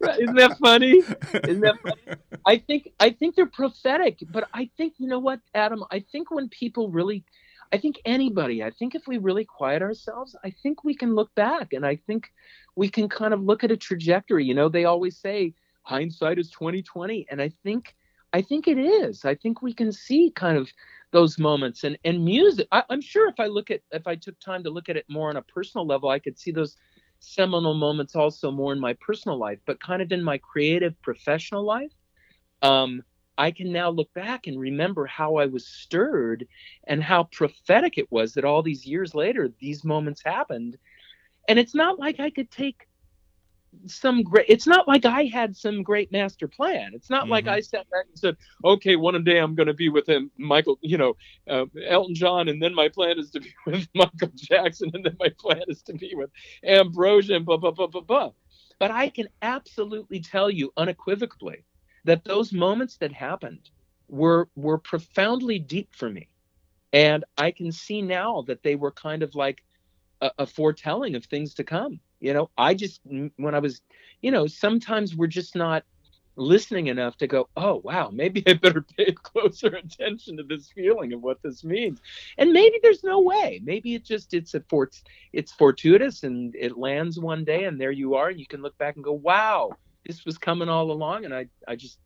right. 0.00 0.20
Isn't 0.20 0.36
that 0.36 0.56
funny? 0.58 1.02
Isn't 1.48 1.60
that 1.60 1.76
funny? 1.82 2.16
I 2.46 2.56
think 2.58 2.88
I 2.98 3.10
think 3.10 3.36
they're 3.36 3.46
prophetic, 3.46 4.18
but 4.30 4.48
I 4.54 4.70
think 4.76 4.94
you 4.98 5.06
know 5.06 5.18
what, 5.18 5.40
Adam. 5.54 5.84
I 5.90 6.04
think 6.12 6.30
when 6.30 6.48
people 6.48 6.90
really, 6.90 7.24
I 7.72 7.78
think 7.78 8.00
anybody. 8.06 8.62
I 8.62 8.70
think 8.70 8.94
if 8.94 9.06
we 9.06 9.18
really 9.18 9.44
quiet 9.44 9.82
ourselves, 9.82 10.34
I 10.42 10.54
think 10.62 10.82
we 10.82 10.94
can 10.94 11.14
look 11.14 11.34
back, 11.34 11.74
and 11.74 11.86
I 11.86 11.96
think 12.06 12.32
we 12.74 12.88
can 12.88 13.08
kind 13.08 13.34
of 13.34 13.42
look 13.42 13.64
at 13.64 13.70
a 13.70 13.76
trajectory. 13.76 14.44
You 14.46 14.54
know, 14.54 14.68
they 14.68 14.86
always 14.86 15.18
say 15.18 15.54
hindsight 15.82 16.38
is 16.38 16.50
twenty 16.50 16.82
twenty, 16.82 17.26
and 17.30 17.40
I 17.40 17.52
think 17.62 17.94
I 18.32 18.40
think 18.42 18.66
it 18.66 18.78
is. 18.78 19.24
I 19.24 19.34
think 19.34 19.60
we 19.60 19.74
can 19.74 19.92
see 19.92 20.32
kind 20.34 20.56
of 20.56 20.70
those 21.12 21.38
moments. 21.38 21.84
And 21.84 21.98
and 22.04 22.24
music 22.24 22.66
I, 22.72 22.82
i'm 22.90 23.00
sure 23.00 23.28
if 23.28 23.38
i 23.38 23.46
look 23.46 23.70
at 23.70 23.80
if 23.92 24.06
i 24.06 24.16
took 24.16 24.38
time 24.40 24.64
to 24.64 24.70
look 24.70 24.88
at 24.88 24.96
it 24.96 25.04
more 25.08 25.28
on 25.30 25.36
a 25.36 25.42
personal 25.42 25.86
level 25.86 26.08
i 26.10 26.18
could 26.18 26.38
see 26.38 26.50
those 26.50 26.76
seminal 27.20 27.74
moments 27.74 28.16
also 28.16 28.50
more 28.50 28.72
in 28.72 28.80
my 28.80 28.94
personal 28.94 29.38
life 29.38 29.60
but 29.64 29.80
kind 29.80 30.02
of 30.02 30.10
in 30.10 30.22
my 30.22 30.38
creative 30.38 31.00
professional 31.02 31.64
life. 31.64 31.92
Um, 32.62 33.02
i 33.38 33.50
can 33.50 33.72
now 33.72 33.90
look 33.90 34.12
back 34.14 34.46
and 34.46 34.58
remember 34.58 35.06
how 35.06 35.36
i 35.36 35.46
was 35.46 35.66
stirred 35.66 36.46
and 36.88 37.02
how 37.02 37.24
prophetic 37.24 37.98
it 37.98 38.10
was 38.10 38.34
that 38.34 38.44
all 38.44 38.62
these 38.62 38.86
years 38.86 39.14
later 39.14 39.50
these 39.60 39.84
moments 39.84 40.22
happened. 40.24 40.76
And 41.48 41.58
it's 41.58 41.74
not 41.74 41.98
like 41.98 42.20
i 42.20 42.30
could 42.30 42.50
take 42.50 42.86
some 43.86 44.22
great 44.22 44.46
it's 44.48 44.66
not 44.66 44.86
like 44.86 45.04
i 45.04 45.24
had 45.24 45.56
some 45.56 45.82
great 45.82 46.12
master 46.12 46.46
plan. 46.46 46.92
It's 46.94 47.10
not 47.10 47.24
mm-hmm. 47.24 47.32
like 47.32 47.48
i 47.48 47.60
sat 47.60 47.88
back 47.90 48.06
and 48.08 48.18
said 48.18 48.36
okay 48.64 48.96
one 48.96 49.22
day 49.24 49.38
i'm 49.38 49.54
going 49.54 49.66
to 49.66 49.74
be 49.74 49.88
with 49.88 50.08
him 50.08 50.30
michael 50.36 50.78
you 50.82 50.98
know 50.98 51.16
uh, 51.48 51.66
elton 51.86 52.14
john 52.14 52.48
and 52.48 52.62
then 52.62 52.74
my 52.74 52.88
plan 52.88 53.18
is 53.18 53.30
to 53.30 53.40
be 53.40 53.52
with 53.66 53.88
michael 53.94 54.30
jackson 54.34 54.90
and 54.94 55.04
then 55.04 55.16
my 55.18 55.28
plan 55.38 55.62
is 55.68 55.82
to 55.82 55.94
be 55.94 56.12
with 56.14 56.30
ambrosia 56.64 57.34
and 57.34 57.46
blah 57.46 57.56
blah 57.56 57.70
blah 57.70 57.86
blah 57.86 58.00
blah. 58.00 58.30
But 58.78 58.90
i 58.90 59.08
can 59.08 59.28
absolutely 59.40 60.20
tell 60.20 60.50
you 60.50 60.72
unequivocally 60.76 61.64
that 62.04 62.24
those 62.24 62.52
moments 62.52 62.96
that 62.98 63.12
happened 63.12 63.70
were 64.08 64.48
were 64.54 64.78
profoundly 64.78 65.58
deep 65.58 65.88
for 65.92 66.10
me. 66.10 66.28
And 66.92 67.24
i 67.38 67.50
can 67.50 67.72
see 67.72 68.02
now 68.02 68.42
that 68.42 68.62
they 68.62 68.76
were 68.76 68.92
kind 68.92 69.22
of 69.22 69.34
like 69.34 69.64
a, 70.20 70.30
a 70.40 70.46
foretelling 70.46 71.14
of 71.14 71.24
things 71.24 71.54
to 71.54 71.64
come 71.64 72.00
you 72.22 72.32
know, 72.32 72.50
I 72.56 72.74
just, 72.74 73.00
when 73.04 73.54
I 73.54 73.58
was, 73.58 73.82
you 74.22 74.30
know, 74.30 74.46
sometimes 74.46 75.16
we're 75.16 75.26
just 75.26 75.56
not 75.56 75.82
listening 76.36 76.86
enough 76.86 77.16
to 77.18 77.26
go, 77.26 77.48
oh, 77.56 77.82
wow, 77.84 78.10
maybe 78.12 78.44
I 78.46 78.54
better 78.54 78.82
pay 78.96 79.12
closer 79.12 79.68
attention 79.68 80.36
to 80.36 80.44
this 80.44 80.70
feeling 80.72 81.12
of 81.12 81.20
what 81.20 81.42
this 81.42 81.64
means. 81.64 82.00
And 82.38 82.52
maybe 82.52 82.78
there's 82.80 83.02
no 83.02 83.20
way. 83.20 83.60
Maybe 83.64 83.96
it 83.96 84.04
just, 84.04 84.34
it's 84.34 84.54
a 84.54 84.60
fort, 84.70 84.94
it's 85.32 85.52
fortuitous 85.52 86.22
and 86.22 86.54
it 86.54 86.78
lands 86.78 87.18
one 87.18 87.44
day 87.44 87.64
and 87.64 87.80
there 87.80 87.90
you 87.90 88.14
are. 88.14 88.28
And 88.28 88.38
you 88.38 88.46
can 88.46 88.62
look 88.62 88.78
back 88.78 88.94
and 88.94 89.04
go, 89.04 89.12
wow, 89.12 89.72
this 90.06 90.24
was 90.24 90.38
coming 90.38 90.68
all 90.68 90.92
along. 90.92 91.24
And 91.24 91.34
I, 91.34 91.48
I 91.66 91.74
just 91.74 91.98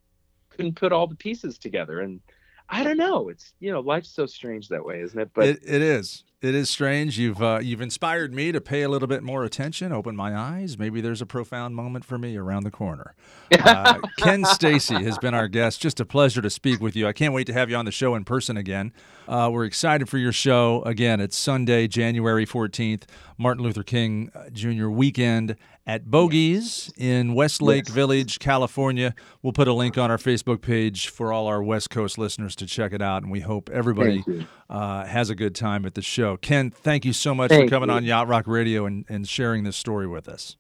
couldn't 0.49 0.77
put 0.77 0.93
all 0.93 1.07
the 1.07 1.15
pieces 1.15 1.59
together. 1.59 2.01
And 2.01 2.21
I 2.69 2.83
don't 2.85 2.97
know. 2.97 3.29
It's, 3.29 3.55
you 3.61 3.73
know, 3.73 3.81
life's 3.81 4.09
so 4.09 4.27
strange 4.27 4.69
that 4.69 4.85
way, 4.85 5.01
isn't 5.01 5.19
it? 5.19 5.31
But 5.35 5.47
it, 5.47 5.61
it 5.65 5.83
is 5.83 6.25
it 6.43 6.55
is 6.55 6.69
strange. 6.69 7.19
You've 7.19 7.43
uh, 7.43 7.61
you've 7.63 7.81
inspired 7.81 8.35
me 8.35 8.53
to 8.53 8.61
pay 8.61 8.83
a 8.83 8.89
little 8.89 9.09
bit 9.09 9.23
more 9.23 9.45
attention, 9.45 9.93
open 9.93 10.15
my 10.15 10.37
eyes. 10.37 10.79
Maybe 10.79 11.01
there's 11.01 11.23
a 11.23 11.27
profound 11.27 11.75
moment 11.75 12.05
for 12.05 12.19
me 12.19 12.37
around 12.37 12.65
the 12.65 12.71
corner. 12.71 13.15
Uh, 13.67 13.99
Ken 14.19 14.45
Stacey 14.45 15.03
has 15.03 15.19
been 15.19 15.35
our 15.35 15.49
guest. 15.49 15.81
Just 15.81 15.99
a 15.99 16.05
pleasure 16.05 16.41
to 16.41 16.51
speak 16.51 16.81
with 16.81 16.95
you. 16.95 17.09
I 17.09 17.13
can't 17.13 17.35
wait 17.35 17.49
to 17.49 17.53
have 17.53 17.69
you 17.69 17.75
on 17.75 17.85
the 17.85 17.91
show 17.91 18.15
in 18.15 18.25
person 18.25 18.57
again. 18.57 18.93
Uh, 19.29 19.51
we're 19.53 19.65
excited 19.65 20.09
for 20.09 20.19
your 20.19 20.33
show 20.33 20.83
again. 20.83 21.21
It's 21.21 21.37
Sunday, 21.37 21.89
January 21.89 22.47
14th, 22.47 23.05
Martin 23.37 23.65
Luther 23.65 23.83
King 23.83 24.31
uh, 24.35 24.51
Jr. 24.51 24.89
weekend 24.89 25.57
at 25.85 26.11
Bogies 26.11 26.93
in 26.97 27.35
Westlake 27.35 27.89
yes. 27.89 27.95
Village, 27.95 28.39
California. 28.39 29.15
We'll 29.43 29.53
put 29.53 29.67
a 29.67 29.73
link 29.73 29.99
on 29.99 30.11
our 30.13 30.17
Facebook 30.17 30.61
page 30.61 31.09
for 31.09 31.33
all 31.33 31.49
our 31.49 31.63
West 31.63 31.91
Coast 31.91 32.19
listeners 32.19 32.55
to 32.57 32.67
check 32.67 32.93
it 32.93 33.03
out, 33.03 33.23
and 33.23 33.33
we 33.33 33.41
hope 33.41 33.69
everybody 33.71 34.25
uh, 34.71 35.05
has 35.07 35.29
a 35.29 35.35
good 35.35 35.57
time 35.57 35.85
at 35.87 35.95
the 35.95 36.03
show. 36.03 36.37
Ken, 36.37 36.71
thank 36.71 37.05
you 37.05 37.13
so 37.13 37.35
much 37.35 37.49
thank 37.49 37.69
for 37.69 37.75
coming 37.75 37.89
you. 37.89 37.97
on 37.97 38.05
Yacht 38.05 38.29
Rock 38.29 38.47
Radio 38.47 38.87
and, 38.87 39.05
and 39.09 39.29
sharing 39.29 39.65
this 39.65 39.77
story 39.77 40.07
with 40.07 40.29
us. 40.29 40.57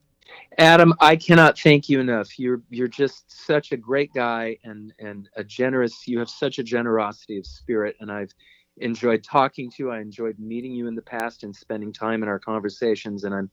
Adam, 0.59 0.92
I 1.00 1.16
cannot 1.16 1.59
thank 1.59 1.88
you 1.88 2.00
enough. 2.00 2.38
You're 2.38 2.62
you're 2.68 2.88
just 2.88 3.46
such 3.46 3.72
a 3.72 3.76
great 3.76 4.12
guy 4.12 4.59
and 4.64 4.92
and 4.98 5.29
a 5.37 5.44
generous. 5.44 6.07
You 6.09 6.18
have 6.18 6.29
such 6.29 6.59
a 6.59 6.62
generosity 6.62 7.38
of 7.38 7.46
spirit, 7.46 7.96
and 8.00 8.11
I've 8.11 8.33
enjoyed 8.79 9.25
talking 9.25 9.71
to 9.71 9.77
you. 9.79 9.91
I 9.91 10.01
enjoyed 10.01 10.39
meeting 10.39 10.73
you 10.73 10.87
in 10.87 10.95
the 10.95 11.03
past 11.03 11.43
and 11.43 11.55
spending 11.55 11.93
time 11.93 12.23
in 12.23 12.29
our 12.29 12.39
conversations. 12.39 13.25
And 13.25 13.35
I'm 13.35 13.51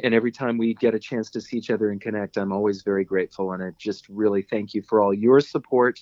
and 0.00 0.12
every 0.12 0.32
time 0.32 0.58
we 0.58 0.74
get 0.74 0.94
a 0.94 0.98
chance 0.98 1.30
to 1.30 1.40
see 1.40 1.56
each 1.56 1.70
other 1.70 1.90
and 1.90 2.00
connect, 2.00 2.36
I'm 2.36 2.52
always 2.52 2.82
very 2.82 3.04
grateful. 3.04 3.52
And 3.52 3.62
I 3.62 3.70
just 3.78 4.08
really 4.08 4.42
thank 4.42 4.74
you 4.74 4.82
for 4.82 5.00
all 5.00 5.14
your 5.14 5.40
support 5.40 6.00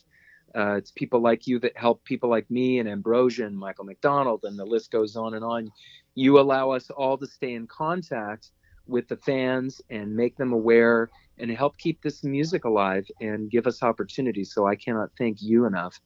uh, 0.54 0.74
it's 0.74 0.90
people 0.90 1.20
like 1.20 1.46
you 1.46 1.58
that 1.60 1.76
help 1.76 2.04
people 2.04 2.28
like 2.28 2.50
me 2.50 2.78
and 2.78 2.88
Ambrosia 2.88 3.46
and 3.46 3.56
Michael 3.56 3.84
McDonald, 3.84 4.40
and 4.44 4.58
the 4.58 4.64
list 4.64 4.90
goes 4.90 5.16
on 5.16 5.34
and 5.34 5.44
on. 5.44 5.70
You 6.14 6.38
allow 6.38 6.70
us 6.70 6.90
all 6.90 7.16
to 7.18 7.26
stay 7.26 7.54
in 7.54 7.66
contact 7.66 8.50
with 8.86 9.08
the 9.08 9.16
fans 9.16 9.80
and 9.88 10.14
make 10.14 10.36
them 10.36 10.52
aware 10.52 11.08
and 11.38 11.50
help 11.50 11.78
keep 11.78 12.02
this 12.02 12.22
music 12.22 12.64
alive 12.64 13.06
and 13.20 13.50
give 13.50 13.66
us 13.66 13.82
opportunities. 13.82 14.52
So 14.52 14.66
I 14.66 14.76
cannot 14.76 15.10
thank 15.16 15.40
you 15.40 15.64
enough. 15.64 15.98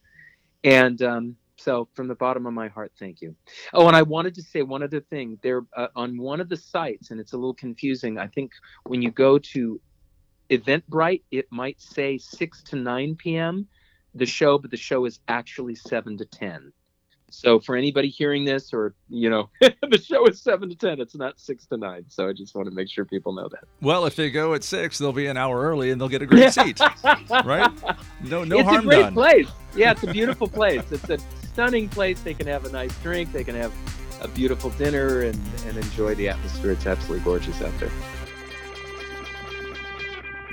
And 0.63 1.01
um, 1.01 1.35
so, 1.57 1.87
from 1.93 2.07
the 2.07 2.15
bottom 2.15 2.45
of 2.45 2.53
my 2.53 2.67
heart, 2.67 2.91
thank 2.99 3.21
you. 3.21 3.35
Oh, 3.73 3.87
and 3.87 3.95
I 3.95 4.03
wanted 4.03 4.35
to 4.35 4.41
say 4.41 4.61
one 4.61 4.83
other 4.83 5.01
thing. 5.01 5.39
There, 5.41 5.63
uh, 5.75 5.87
on 5.95 6.17
one 6.17 6.39
of 6.39 6.49
the 6.49 6.57
sites, 6.57 7.11
and 7.11 7.19
it's 7.19 7.33
a 7.33 7.37
little 7.37 7.53
confusing. 7.53 8.17
I 8.17 8.27
think 8.27 8.51
when 8.83 9.01
you 9.01 9.11
go 9.11 9.39
to 9.39 9.81
Eventbrite, 10.49 11.23
it 11.31 11.47
might 11.51 11.81
say 11.81 12.17
6 12.17 12.63
to 12.63 12.75
9 12.75 13.15
p.m 13.15 13.67
the 14.17 14.25
show, 14.25 14.57
but 14.57 14.71
the 14.71 14.77
show 14.77 15.05
is 15.05 15.19
actually 15.27 15.75
seven 15.75 16.17
to 16.17 16.25
ten. 16.25 16.73
So 17.29 17.59
for 17.59 17.75
anybody 17.75 18.09
hearing 18.09 18.45
this, 18.45 18.73
or 18.73 18.95
you 19.09 19.29
know, 19.29 19.49
the 19.61 20.01
show 20.01 20.25
is 20.27 20.41
seven 20.41 20.69
to 20.69 20.75
ten. 20.75 21.01
It's 21.01 21.15
not 21.15 21.39
six 21.39 21.65
to 21.67 21.77
nine. 21.77 22.05
So 22.07 22.29
I 22.29 22.33
just 22.33 22.55
want 22.55 22.69
to 22.69 22.73
make 22.73 22.89
sure 22.89 23.05
people 23.05 23.33
know 23.33 23.49
that. 23.49 23.63
Well, 23.81 24.05
if 24.05 24.15
they 24.15 24.31
go 24.31 24.53
at 24.53 24.63
six, 24.63 24.97
they'll 24.97 25.11
be 25.11 25.27
an 25.27 25.37
hour 25.37 25.61
early 25.61 25.91
and 25.91 25.99
they'll 25.99 26.07
get 26.09 26.21
a 26.21 26.25
great 26.25 26.53
seat, 26.53 26.79
right? 27.43 27.71
No, 28.23 28.43
no 28.43 28.59
it's 28.59 28.69
harm 28.69 28.77
It's 28.77 28.85
a 28.85 28.87
great 28.87 29.01
done. 29.01 29.13
place. 29.13 29.49
Yeah, 29.75 29.91
it's 29.91 30.03
a 30.03 30.11
beautiful 30.11 30.47
place. 30.47 30.83
It's 30.91 31.09
a 31.09 31.17
stunning 31.51 31.89
place. 31.89 32.21
They 32.21 32.33
can 32.33 32.47
have 32.47 32.65
a 32.65 32.71
nice 32.71 32.97
drink. 32.99 33.33
They 33.33 33.43
can 33.43 33.55
have 33.55 33.73
a 34.21 34.27
beautiful 34.27 34.69
dinner 34.71 35.21
and, 35.21 35.39
and 35.67 35.77
enjoy 35.77 36.15
the 36.15 36.29
atmosphere. 36.29 36.71
It's 36.71 36.87
absolutely 36.87 37.23
gorgeous 37.23 37.61
out 37.61 37.77
there. 37.79 37.91